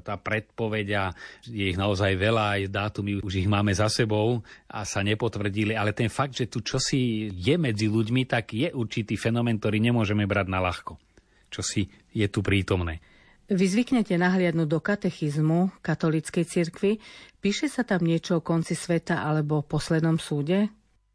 tá 0.00 0.16
predpoveď 0.16 0.86
a 0.96 1.04
je 1.44 1.68
ich 1.68 1.76
naozaj 1.76 2.16
veľa, 2.16 2.44
aj 2.56 2.60
dátumy 2.72 3.20
už 3.20 3.44
ich 3.44 3.48
máme 3.50 3.76
za 3.76 3.92
sebou 3.92 4.40
a 4.72 4.88
sa 4.88 5.04
nepotvrdili, 5.04 5.76
ale 5.76 5.92
ten 5.92 6.08
fakt, 6.08 6.40
že 6.40 6.48
tu 6.48 6.64
čosi 6.64 7.28
je 7.28 7.54
medzi 7.60 7.92
ľuďmi, 7.92 8.24
tak 8.24 8.56
je 8.56 8.72
určitý 8.72 9.20
fenomén, 9.20 9.60
ktorý 9.60 9.84
nemôžeme 9.84 10.24
brať 10.24 10.48
na 10.48 10.64
ľahko. 10.64 10.96
Čosi 11.52 11.84
je 12.16 12.26
tu 12.32 12.40
prítomné. 12.40 13.04
Vy 13.52 13.68
zvyknete 13.68 14.16
nahliadnúť 14.16 14.68
do 14.70 14.80
katechizmu 14.80 15.84
katolíckej 15.84 16.48
cirkvi. 16.48 17.04
Píše 17.44 17.68
sa 17.68 17.84
tam 17.84 18.00
niečo 18.00 18.40
o 18.40 18.44
konci 18.44 18.72
sveta 18.72 19.20
alebo 19.20 19.60
poslednom 19.60 20.16
súde? 20.16 20.72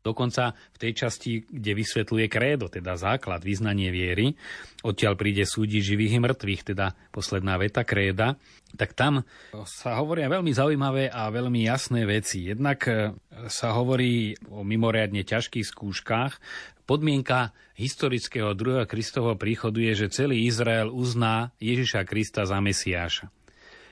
Dokonca 0.08 0.56
v 0.56 0.78
tej 0.80 0.91
časti, 0.96 1.43
kde 1.43 1.76
vysvetľuje 1.76 2.26
krédo, 2.32 2.72
teda 2.72 2.96
základ, 2.96 3.43
vyznanie 3.43 3.91
viery, 3.91 4.39
odtiaľ 4.88 5.20
príde 5.20 5.43
súdi 5.43 5.84
živých 5.84 6.15
i 6.15 6.20
mŕtvych, 6.24 6.62
teda 6.72 6.96
posledná 7.12 7.60
veta 7.60 7.84
kréda, 7.84 8.39
tak 8.80 8.96
tam 8.96 9.28
sa 9.67 10.00
hovoria 10.00 10.32
veľmi 10.32 10.56
zaujímavé 10.56 11.12
a 11.12 11.28
veľmi 11.28 11.67
jasné 11.67 12.08
veci. 12.08 12.48
Jednak 12.48 12.88
e, 12.88 13.12
sa 13.52 13.76
hovorí 13.76 14.36
o 14.48 14.63
mimoriadne 14.63 15.28
ťažkých 15.28 15.67
skúškach. 15.67 16.39
Podmienka 16.88 17.52
historického 17.76 18.56
druhého 18.56 18.88
Kristovho 18.88 19.36
príchodu 19.36 19.84
je, 19.84 20.08
že 20.08 20.24
celý 20.24 20.48
Izrael 20.48 20.88
uzná 20.88 21.52
Ježiša 21.60 22.08
Krista 22.08 22.48
za 22.48 22.63
Mesiáša. 22.63 23.28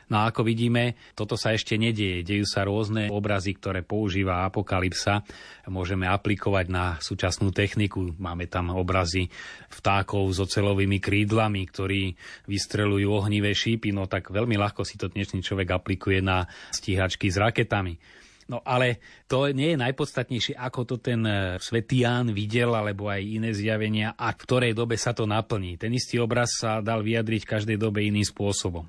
No 0.06 0.22
a 0.22 0.30
ako 0.30 0.46
vidíme, 0.46 0.94
toto 1.18 1.34
sa 1.34 1.58
ešte 1.58 1.76
nedieje. 1.82 2.22
Dejú 2.22 2.46
sa 2.46 2.62
rôzne 2.62 3.10
obrazy, 3.10 3.58
ktoré 3.58 3.82
používa 3.82 4.46
Apokalypsa. 4.46 5.26
Môžeme 5.66 6.06
aplikovať 6.06 6.66
na 6.70 6.86
súčasnú 7.02 7.50
techniku. 7.50 8.14
Máme 8.22 8.46
tam 8.46 8.70
obrazy 8.74 9.34
vtákov 9.74 10.30
s 10.30 10.38
ocelovými 10.46 11.02
krídlami, 11.02 11.66
ktorí 11.66 12.14
vystrelujú 12.46 13.10
ohnivé 13.10 13.58
šípy. 13.58 13.90
No 13.90 14.06
tak 14.06 14.30
veľmi 14.30 14.54
ľahko 14.62 14.86
si 14.86 15.02
to 15.02 15.10
dnešný 15.10 15.42
človek 15.42 15.74
aplikuje 15.74 16.22
na 16.22 16.46
stíhačky 16.70 17.34
s 17.34 17.42
raketami. 17.42 17.98
No 18.46 18.62
ale 18.62 19.02
to 19.26 19.50
nie 19.50 19.74
je 19.74 19.82
najpodstatnejšie, 19.82 20.54
ako 20.54 20.86
to 20.86 20.96
ten 21.02 21.26
e, 21.26 21.58
svätý 21.58 22.06
Ján 22.06 22.30
videl, 22.30 22.78
alebo 22.78 23.10
aj 23.10 23.26
iné 23.26 23.50
zjavenia 23.58 24.14
a 24.14 24.30
v 24.30 24.42
ktorej 24.46 24.78
dobe 24.78 25.02
sa 25.02 25.18
to 25.18 25.26
naplní. 25.26 25.82
Ten 25.82 25.90
istý 25.98 26.22
obraz 26.22 26.62
sa 26.62 26.78
dal 26.86 27.02
vyjadriť 27.02 27.42
v 27.42 27.52
každej 27.58 27.78
dobe 27.82 28.06
iným 28.06 28.22
spôsobom. 28.22 28.86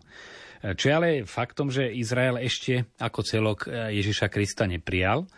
Čo 0.62 0.84
je 0.88 0.94
ale 0.94 1.10
faktom, 1.28 1.68
že 1.68 1.90
Izrael 1.90 2.40
ešte 2.40 2.88
ako 2.96 3.20
celok 3.20 3.58
e, 3.68 3.96
Ježiša 3.98 4.32
Krista 4.32 4.64
neprijal. 4.64 5.28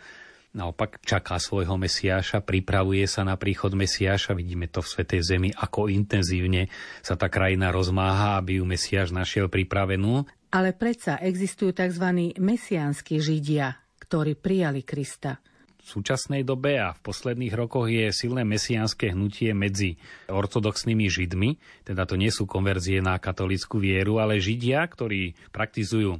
Naopak 0.49 0.97
čaká 1.05 1.37
svojho 1.37 1.77
Mesiáša, 1.77 2.41
pripravuje 2.41 3.05
sa 3.05 3.21
na 3.21 3.37
príchod 3.37 3.69
Mesiáša. 3.77 4.33
Vidíme 4.33 4.65
to 4.65 4.81
v 4.81 4.89
Svetej 4.89 5.21
Zemi, 5.21 5.49
ako 5.53 5.93
intenzívne 5.93 6.73
sa 7.05 7.13
tá 7.13 7.29
krajina 7.29 7.69
rozmáha, 7.69 8.41
aby 8.41 8.57
ju 8.57 8.65
Mesiáš 8.65 9.13
našiel 9.13 9.45
pripravenú. 9.45 10.25
Ale 10.49 10.73
predsa 10.73 11.21
existujú 11.21 11.77
tzv. 11.77 12.33
mesiánsky 12.41 13.21
Židia, 13.21 13.77
ktorí 14.01 14.33
prijali 14.33 14.81
Krista 14.81 15.37
súčasnej 15.89 16.45
dobe 16.45 16.77
a 16.77 16.93
v 16.93 17.01
posledných 17.01 17.53
rokoch 17.57 17.89
je 17.89 18.13
silné 18.13 18.45
mesiánske 18.45 19.17
hnutie 19.17 19.57
medzi 19.57 19.97
ortodoxnými 20.29 21.09
židmi, 21.09 21.57
teda 21.81 22.05
to 22.05 22.13
nie 22.13 22.29
sú 22.29 22.45
konverzie 22.45 23.01
na 23.01 23.17
katolickú 23.17 23.81
vieru, 23.81 24.21
ale 24.21 24.37
židia, 24.37 24.85
ktorí 24.85 25.33
praktizujú 25.49 26.15
e, 26.15 26.19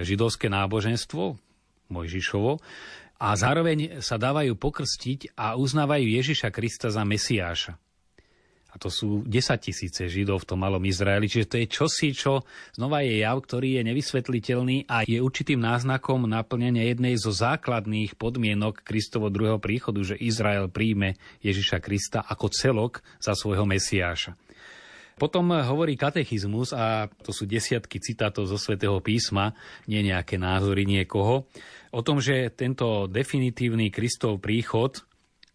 židovské 0.00 0.48
náboženstvo, 0.48 1.36
Mojžišovo, 1.92 2.56
a 3.22 3.28
zároveň 3.38 4.02
sa 4.02 4.18
dávajú 4.18 4.58
pokrstiť 4.58 5.38
a 5.38 5.54
uznávajú 5.54 6.08
Ježiša 6.08 6.50
Krista 6.50 6.90
za 6.90 7.06
Mesiáša. 7.06 7.78
A 8.72 8.80
to 8.80 8.88
sú 8.88 9.20
10 9.28 9.60
tisíce 9.60 10.08
Židov 10.08 10.42
v 10.42 10.48
tom 10.48 10.64
malom 10.64 10.80
Izraeli. 10.80 11.28
Čiže 11.28 11.48
to 11.48 11.56
je 11.60 11.66
čosi, 11.68 12.08
čo 12.16 12.40
znova 12.72 13.04
je 13.04 13.20
jav, 13.20 13.36
ktorý 13.36 13.76
je 13.76 13.82
nevysvetliteľný 13.92 14.88
a 14.88 15.04
je 15.04 15.20
určitým 15.20 15.60
náznakom 15.60 16.24
naplnenia 16.24 16.88
jednej 16.88 17.20
zo 17.20 17.36
základných 17.36 18.16
podmienok 18.16 18.80
Kristovo 18.80 19.28
druhého 19.28 19.60
príchodu, 19.60 20.00
že 20.00 20.16
Izrael 20.16 20.72
príjme 20.72 21.20
Ježiša 21.44 21.84
Krista 21.84 22.24
ako 22.24 22.48
celok 22.48 23.04
za 23.20 23.36
svojho 23.36 23.68
Mesiáša. 23.68 24.40
Potom 25.20 25.52
hovorí 25.52 25.94
katechizmus, 25.94 26.72
a 26.72 27.12
to 27.20 27.30
sú 27.30 27.44
desiatky 27.44 28.00
citátov 28.00 28.48
zo 28.48 28.56
svätého 28.56 28.96
písma, 29.04 29.52
nie 29.84 30.00
nejaké 30.00 30.40
názory 30.40 30.88
niekoho, 30.88 31.44
o 31.92 32.00
tom, 32.00 32.18
že 32.18 32.48
tento 32.56 33.04
definitívny 33.04 33.92
Kristov 33.92 34.40
príchod 34.40 35.04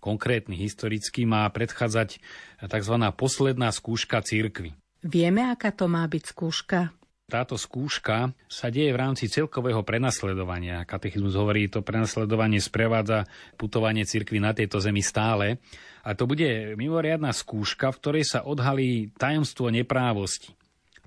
konkrétny 0.07 0.55
historický, 0.55 1.27
má 1.27 1.43
predchádzať 1.51 2.23
tzv. 2.63 2.95
posledná 3.11 3.75
skúška 3.75 4.23
církvy. 4.23 4.71
Vieme, 5.03 5.51
aká 5.51 5.75
to 5.75 5.91
má 5.91 6.07
byť 6.07 6.23
skúška? 6.31 6.79
Táto 7.27 7.59
skúška 7.59 8.31
sa 8.47 8.71
deje 8.71 8.95
v 8.95 9.01
rámci 9.03 9.27
celkového 9.27 9.83
prenasledovania. 9.83 10.87
Katechizmus 10.87 11.35
hovorí, 11.35 11.67
to 11.67 11.83
prenasledovanie 11.83 12.63
sprevádza 12.63 13.27
putovanie 13.59 14.07
cirkvy 14.07 14.39
na 14.39 14.55
tejto 14.55 14.79
zemi 14.79 15.03
stále. 15.03 15.59
A 16.07 16.15
to 16.15 16.23
bude 16.23 16.79
mimoriadná 16.79 17.35
skúška, 17.35 17.91
v 17.91 17.99
ktorej 17.99 18.23
sa 18.23 18.47
odhalí 18.47 19.11
tajomstvo 19.19 19.67
neprávosti. 19.67 20.55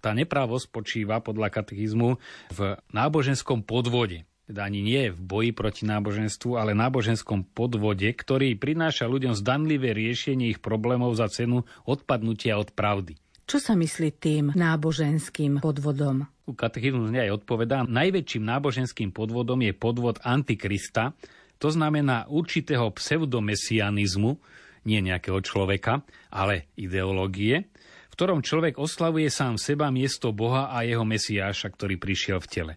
Tá 0.05 0.13
neprávosť 0.13 0.69
počíva 0.69 1.25
podľa 1.25 1.49
katechizmu 1.49 2.21
v 2.53 2.61
náboženskom 2.93 3.65
podvode 3.65 4.29
teda 4.51 4.67
ani 4.67 4.83
nie 4.83 5.15
v 5.15 5.21
boji 5.23 5.51
proti 5.55 5.87
náboženstvu, 5.87 6.59
ale 6.59 6.75
náboženskom 6.75 7.47
podvode, 7.55 8.11
ktorý 8.11 8.59
prináša 8.59 9.07
ľuďom 9.07 9.39
zdanlivé 9.39 9.95
riešenie 9.95 10.51
ich 10.51 10.59
problémov 10.59 11.15
za 11.15 11.31
cenu 11.31 11.63
odpadnutia 11.87 12.59
od 12.59 12.75
pravdy. 12.75 13.15
Čo 13.47 13.63
sa 13.63 13.79
myslí 13.79 14.11
tým 14.19 14.45
náboženským 14.59 15.63
podvodom? 15.63 16.27
U 16.51 16.53
katechizmus 16.59 17.15
aj 17.15 17.47
odpovedá, 17.47 17.87
najväčším 17.87 18.43
náboženským 18.43 19.15
podvodom 19.15 19.63
je 19.63 19.71
podvod 19.71 20.19
Antikrista, 20.27 21.15
to 21.63 21.71
znamená 21.71 22.27
určitého 22.27 22.91
pseudomesianizmu, 22.91 24.35
nie 24.83 24.99
nejakého 24.99 25.39
človeka, 25.47 26.03
ale 26.35 26.75
ideológie, 26.75 27.71
v 28.11 28.15
ktorom 28.19 28.43
človek 28.43 28.83
oslavuje 28.83 29.31
sám 29.31 29.63
seba 29.63 29.95
miesto 29.95 30.35
Boha 30.35 30.75
a 30.75 30.83
jeho 30.83 31.07
Mesiáša, 31.07 31.71
ktorý 31.71 32.03
prišiel 32.03 32.43
v 32.43 32.51
tele. 32.51 32.75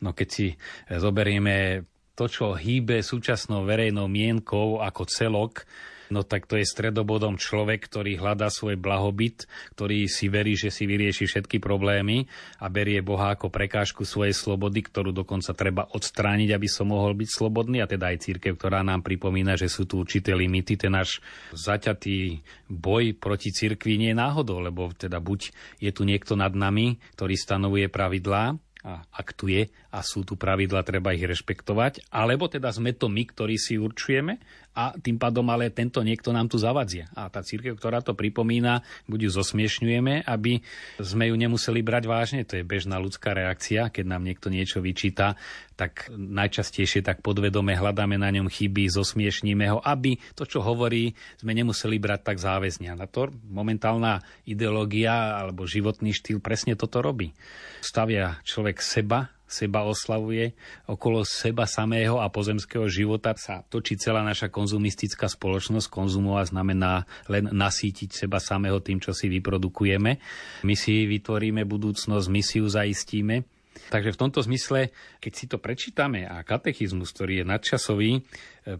No 0.00 0.12
keď 0.12 0.28
si 0.28 0.46
zoberieme 0.88 1.86
to, 2.16 2.26
čo 2.32 2.56
hýbe 2.56 3.04
súčasnou 3.04 3.68
verejnou 3.68 4.08
mienkou 4.08 4.80
ako 4.80 5.02
celok, 5.04 5.68
no 6.08 6.22
tak 6.22 6.46
to 6.46 6.56
je 6.56 6.64
stredobodom 6.64 7.36
človek, 7.36 7.82
ktorý 7.90 8.16
hľadá 8.16 8.48
svoj 8.48 8.78
blahobyt, 8.78 9.44
ktorý 9.74 10.06
si 10.06 10.30
verí, 10.30 10.54
že 10.54 10.70
si 10.70 10.86
vyrieši 10.86 11.26
všetky 11.26 11.58
problémy 11.58 12.24
a 12.62 12.70
berie 12.70 13.02
Boha 13.02 13.34
ako 13.34 13.50
prekážku 13.50 14.06
svojej 14.06 14.32
slobody, 14.32 14.86
ktorú 14.86 15.12
dokonca 15.12 15.52
treba 15.52 15.90
odstrániť, 15.92 16.54
aby 16.54 16.68
som 16.70 16.88
mohol 16.88 17.12
byť 17.18 17.28
slobodný 17.28 17.82
a 17.82 17.90
teda 17.90 18.14
aj 18.14 18.22
církev, 18.22 18.54
ktorá 18.56 18.80
nám 18.86 19.02
pripomína, 19.02 19.58
že 19.58 19.68
sú 19.68 19.84
tu 19.84 20.00
určité 20.00 20.32
limity. 20.32 20.78
Ten 20.78 20.94
náš 20.94 21.18
zaťatý 21.52 22.40
boj 22.70 23.12
proti 23.18 23.50
cirkvi 23.50 23.98
nie 23.98 24.10
je 24.14 24.20
náhodou, 24.20 24.62
lebo 24.62 24.94
teda 24.94 25.18
buď 25.18 25.52
je 25.82 25.90
tu 25.90 26.06
niekto 26.06 26.38
nad 26.38 26.54
nami, 26.54 27.02
ktorý 27.18 27.34
stanovuje 27.34 27.90
pravidlá, 27.90 28.56
a 28.86 29.02
ak 29.10 29.34
tu 29.34 29.50
je 29.50 29.66
a 29.66 29.98
sú 30.06 30.22
tu 30.22 30.38
pravidla, 30.38 30.86
treba 30.86 31.10
ich 31.10 31.26
rešpektovať, 31.26 32.06
alebo 32.14 32.46
teda 32.46 32.70
sme 32.70 32.94
to 32.94 33.10
my, 33.10 33.26
ktorí 33.26 33.58
si 33.58 33.74
určujeme 33.74 34.38
a 34.76 34.92
tým 35.00 35.16
pádom 35.16 35.48
ale 35.48 35.72
tento 35.72 36.04
niekto 36.04 36.36
nám 36.36 36.52
tu 36.52 36.60
zavadzia. 36.60 37.08
A 37.16 37.32
tá 37.32 37.40
církev, 37.40 37.80
ktorá 37.80 38.04
to 38.04 38.12
pripomína, 38.12 38.84
buď 39.08 39.26
ju 39.26 39.30
zosmiešňujeme, 39.40 40.28
aby 40.28 40.60
sme 41.00 41.32
ju 41.32 41.34
nemuseli 41.40 41.80
brať 41.80 42.04
vážne. 42.04 42.40
To 42.44 42.60
je 42.60 42.68
bežná 42.68 43.00
ľudská 43.00 43.32
reakcia, 43.32 43.88
keď 43.88 44.04
nám 44.04 44.28
niekto 44.28 44.52
niečo 44.52 44.84
vyčíta, 44.84 45.40
tak 45.76 46.12
najčastejšie 46.12 47.04
tak 47.04 47.20
podvedome 47.24 47.76
hľadáme 47.76 48.16
na 48.20 48.32
ňom 48.32 48.52
chyby, 48.52 48.88
zosmiešníme 48.92 49.64
ho, 49.72 49.78
aby 49.80 50.20
to, 50.36 50.44
čo 50.44 50.60
hovorí, 50.60 51.16
sme 51.40 51.56
nemuseli 51.56 51.96
brať 51.96 52.20
tak 52.32 52.36
záväzne. 52.36 52.92
A 52.92 53.08
to 53.08 53.32
momentálna 53.48 54.20
ideológia 54.44 55.40
alebo 55.40 55.68
životný 55.68 56.12
štýl 56.12 56.40
presne 56.40 56.76
toto 56.76 57.00
robí. 57.00 57.32
Stavia 57.80 58.40
človek 58.44 58.80
seba 58.80 59.35
seba 59.46 59.86
oslavuje, 59.86 60.52
okolo 60.90 61.22
seba 61.22 61.64
samého 61.64 62.18
a 62.18 62.26
pozemského 62.28 62.90
života 62.90 63.32
sa 63.38 63.62
točí 63.62 63.94
celá 63.94 64.26
naša 64.26 64.50
konzumistická 64.50 65.30
spoločnosť. 65.30 65.86
Konzumovať 65.86 66.52
znamená 66.52 67.06
len 67.30 67.48
nasítiť 67.48 68.26
seba 68.26 68.42
samého 68.42 68.82
tým, 68.82 68.98
čo 68.98 69.14
si 69.14 69.30
vyprodukujeme. 69.30 70.18
My 70.66 70.74
si 70.74 71.06
vytvoríme 71.06 71.62
budúcnosť, 71.62 72.26
my 72.26 72.42
si 72.42 72.58
ju 72.58 72.66
zaistíme. 72.66 73.46
Takže 73.86 74.16
v 74.16 74.20
tomto 74.26 74.42
zmysle, 74.42 74.90
keď 75.22 75.32
si 75.32 75.44
to 75.46 75.62
prečítame 75.62 76.26
a 76.26 76.42
katechizmus, 76.42 77.14
ktorý 77.14 77.40
je 77.40 77.44
nadčasový, 77.46 78.10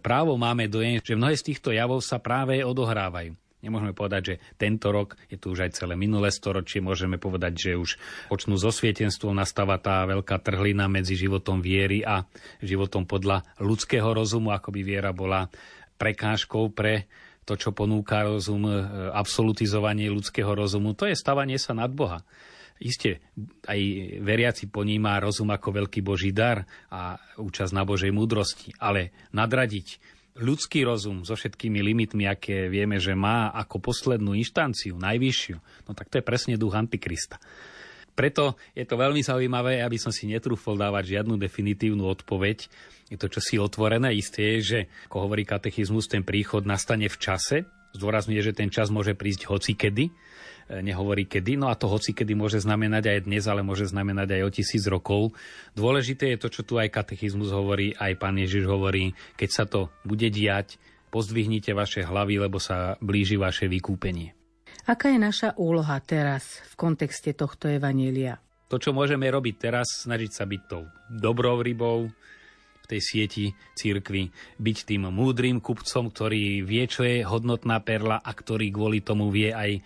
právo 0.03 0.35
máme 0.35 0.67
dojem, 0.67 0.99
že 0.99 1.15
mnohé 1.15 1.39
z 1.39 1.53
týchto 1.53 1.71
javov 1.71 2.03
sa 2.03 2.19
práve 2.19 2.59
odohrávajú. 2.65 3.31
Nemôžeme 3.67 3.91
povedať, 3.91 4.21
že 4.23 4.35
tento 4.55 4.95
rok 4.95 5.19
je 5.27 5.35
tu 5.35 5.51
už 5.51 5.67
aj 5.67 5.75
celé 5.75 5.99
minulé 5.99 6.31
storočie. 6.31 6.79
Môžeme 6.79 7.19
povedať, 7.19 7.53
že 7.59 7.71
už 7.75 7.99
počnú 8.31 8.55
so 8.55 8.71
svietenstvom 8.71 9.35
nastáva 9.35 9.75
tá 9.75 10.07
veľká 10.07 10.39
trhlina 10.39 10.87
medzi 10.87 11.19
životom 11.19 11.59
viery 11.59 11.99
a 12.07 12.23
životom 12.63 13.03
podľa 13.03 13.43
ľudského 13.59 14.07
rozumu, 14.07 14.55
ako 14.55 14.71
by 14.71 14.81
viera 14.87 15.11
bola 15.11 15.51
prekážkou 15.99 16.71
pre 16.71 17.11
to, 17.43 17.59
čo 17.59 17.75
ponúka 17.75 18.23
rozum, 18.23 18.63
e, 18.67 18.75
absolutizovanie 19.11 20.07
ľudského 20.07 20.51
rozumu. 20.51 20.95
To 20.95 21.03
je 21.03 21.15
stavanie 21.19 21.59
sa 21.59 21.75
nad 21.75 21.91
Boha. 21.91 22.23
Isté, 22.77 23.25
aj 23.65 23.79
veriaci 24.21 24.69
poníma 24.69 25.17
rozum 25.17 25.49
ako 25.49 25.81
veľký 25.83 26.05
Boží 26.05 26.29
dar 26.29 26.63
a 26.93 27.17
účasť 27.41 27.73
na 27.73 27.83
Božej 27.83 28.13
múdrosti, 28.13 28.71
ale 28.77 29.27
nadradiť 29.33 30.16
ľudský 30.39 30.85
rozum 30.85 31.25
so 31.25 31.33
všetkými 31.33 31.81
limitmi, 31.81 32.29
aké 32.29 32.69
vieme, 32.69 33.01
že 33.01 33.17
má 33.17 33.49
ako 33.53 33.81
poslednú 33.81 34.37
inštanciu, 34.37 34.97
najvyššiu, 34.97 35.57
no 35.89 35.91
tak 35.97 36.09
to 36.13 36.21
je 36.21 36.25
presne 36.25 36.53
duch 36.55 36.77
Antikrista. 36.77 37.41
Preto 38.17 38.57
je 38.73 38.81
to 38.81 38.97
veľmi 38.97 39.21
zaujímavé, 39.21 39.85
aby 39.85 40.01
som 40.01 40.09
si 40.09 40.25
netrúfol 40.25 40.73
dávať 40.73 41.17
žiadnu 41.17 41.37
definitívnu 41.37 42.01
odpoveď. 42.01 42.65
Je 43.13 43.17
to 43.21 43.29
čosi 43.29 43.61
otvorené. 43.61 44.09
Isté 44.09 44.57
je, 44.57 44.59
že, 44.65 44.79
ako 45.05 45.29
hovorí 45.29 45.45
katechizmus, 45.45 46.09
ten 46.09 46.25
príchod 46.25 46.65
nastane 46.65 47.13
v 47.13 47.17
čase. 47.21 47.69
Zdôrazňuje, 47.93 48.41
že 48.41 48.57
ten 48.57 48.73
čas 48.73 48.89
môže 48.89 49.13
prísť 49.13 49.45
hoci 49.45 49.77
kedy 49.77 50.09
nehovorí 50.69 51.27
kedy. 51.27 51.55
No 51.55 51.71
a 51.71 51.79
to 51.79 51.87
hoci 51.87 52.11
kedy 52.11 52.35
môže 52.35 52.59
znamenať 52.59 53.03
aj 53.07 53.19
dnes, 53.27 53.43
ale 53.47 53.63
môže 53.63 53.87
znamenať 53.87 54.39
aj 54.39 54.41
o 54.43 54.53
tisíc 54.53 54.83
rokov. 54.87 55.31
Dôležité 55.73 56.35
je 56.35 56.41
to, 56.43 56.47
čo 56.51 56.61
tu 56.67 56.75
aj 56.75 56.91
katechizmus 56.91 57.51
hovorí, 57.55 57.95
aj 57.95 58.19
pán 58.19 58.35
Ježiš 58.35 58.67
hovorí, 58.67 59.15
keď 59.39 59.49
sa 59.49 59.63
to 59.63 59.87
bude 60.03 60.27
diať, 60.27 60.75
pozdvihnite 61.07 61.71
vaše 61.71 62.03
hlavy, 62.03 62.43
lebo 62.43 62.59
sa 62.59 62.99
blíži 62.99 63.39
vaše 63.39 63.71
vykúpenie. 63.71 64.35
Aká 64.87 65.11
je 65.11 65.19
naša 65.19 65.55
úloha 65.59 65.99
teraz 65.99 66.63
v 66.71 66.73
kontexte 66.79 67.35
tohto 67.35 67.67
evanília? 67.67 68.39
To, 68.67 68.79
čo 68.79 68.91
môžeme 68.91 69.27
robiť 69.27 69.55
teraz, 69.59 70.03
snažiť 70.03 70.31
sa 70.31 70.43
byť 70.43 70.61
tou 70.67 70.87
dobrou 71.07 71.59
rybou, 71.63 72.11
tej 72.87 73.01
sieti 73.03 73.45
církvy, 73.75 74.31
byť 74.57 74.77
tým 74.87 75.11
múdrym 75.11 75.59
kupcom, 75.59 76.09
ktorý 76.09 76.63
vie, 76.63 76.83
čo 76.87 77.03
je 77.03 77.21
hodnotná 77.27 77.83
perla 77.83 78.17
a 78.23 78.31
ktorý 78.31 78.71
kvôli 78.71 79.03
tomu 79.03 79.27
vie 79.27 79.51
aj 79.51 79.71
e, 79.75 79.81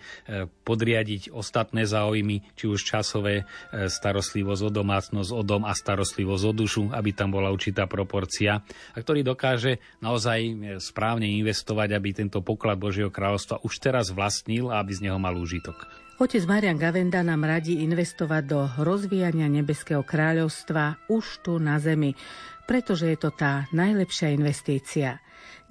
podriadiť 0.46 1.34
ostatné 1.34 1.82
záujmy, 1.84 2.54
či 2.54 2.70
už 2.70 2.80
časové, 2.80 3.42
e, 3.42 3.90
starostlivosť 3.90 4.62
o 4.62 4.70
domácnosť, 4.70 5.30
o 5.34 5.42
dom 5.42 5.66
a 5.66 5.74
starostlivosť 5.74 6.44
o 6.46 6.52
dušu, 6.54 6.82
aby 6.94 7.10
tam 7.10 7.34
bola 7.34 7.50
určitá 7.50 7.90
proporcia 7.90 8.62
a 8.94 8.96
ktorý 8.96 9.26
dokáže 9.26 9.82
naozaj 9.98 10.38
e, 10.40 10.52
správne 10.78 11.26
investovať, 11.26 11.88
aby 11.98 12.08
tento 12.14 12.38
poklad 12.40 12.78
Božieho 12.78 13.10
kráľovstva 13.10 13.66
už 13.66 13.74
teraz 13.82 14.14
vlastnil 14.14 14.70
a 14.70 14.78
aby 14.78 14.94
z 14.94 15.10
neho 15.10 15.18
mal 15.18 15.34
úžitok. 15.34 16.02
Otec 16.22 16.46
Marian 16.46 16.78
Gavenda 16.78 17.18
nám 17.26 17.42
radí 17.42 17.82
investovať 17.82 18.42
do 18.46 18.60
rozvíjania 18.78 19.50
nebeského 19.50 20.06
kráľovstva 20.06 21.10
už 21.10 21.42
tu 21.42 21.58
na 21.58 21.82
zemi 21.82 22.14
pretože 22.64 23.10
je 23.10 23.18
to 23.18 23.30
tá 23.34 23.66
najlepšia 23.74 24.32
investícia. 24.32 25.18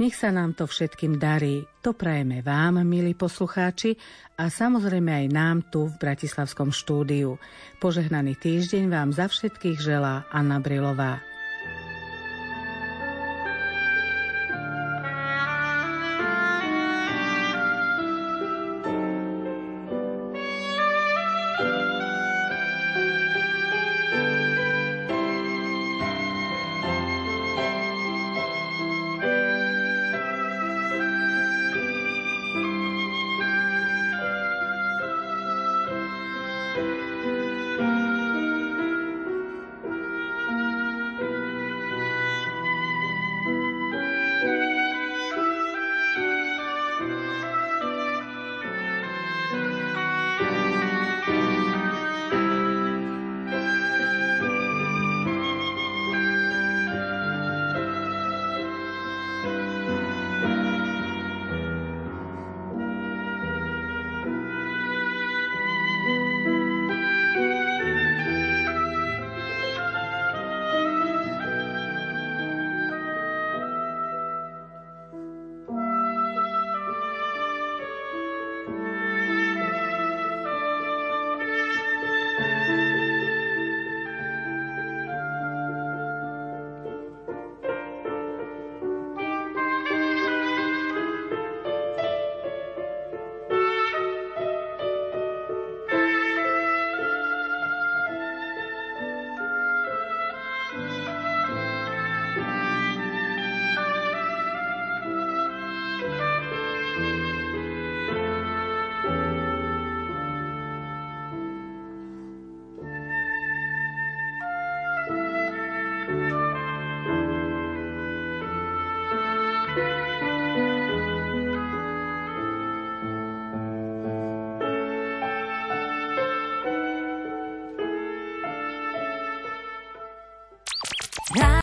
Nech 0.01 0.17
sa 0.17 0.33
nám 0.33 0.57
to 0.57 0.67
všetkým 0.67 1.21
darí. 1.21 1.63
To 1.85 1.95
prajeme 1.95 2.41
vám, 2.41 2.81
milí 2.83 3.13
poslucháči, 3.13 3.95
a 4.35 4.49
samozrejme 4.49 5.13
aj 5.13 5.27
nám 5.29 5.57
tu 5.69 5.87
v 5.87 5.95
Bratislavskom 6.01 6.73
štúdiu. 6.73 7.37
Požehnaný 7.77 8.35
týždeň 8.35 8.89
vám 8.89 9.09
za 9.13 9.29
všetkých 9.29 9.77
želá 9.77 10.25
Anna 10.33 10.57
Brilová. 10.57 11.30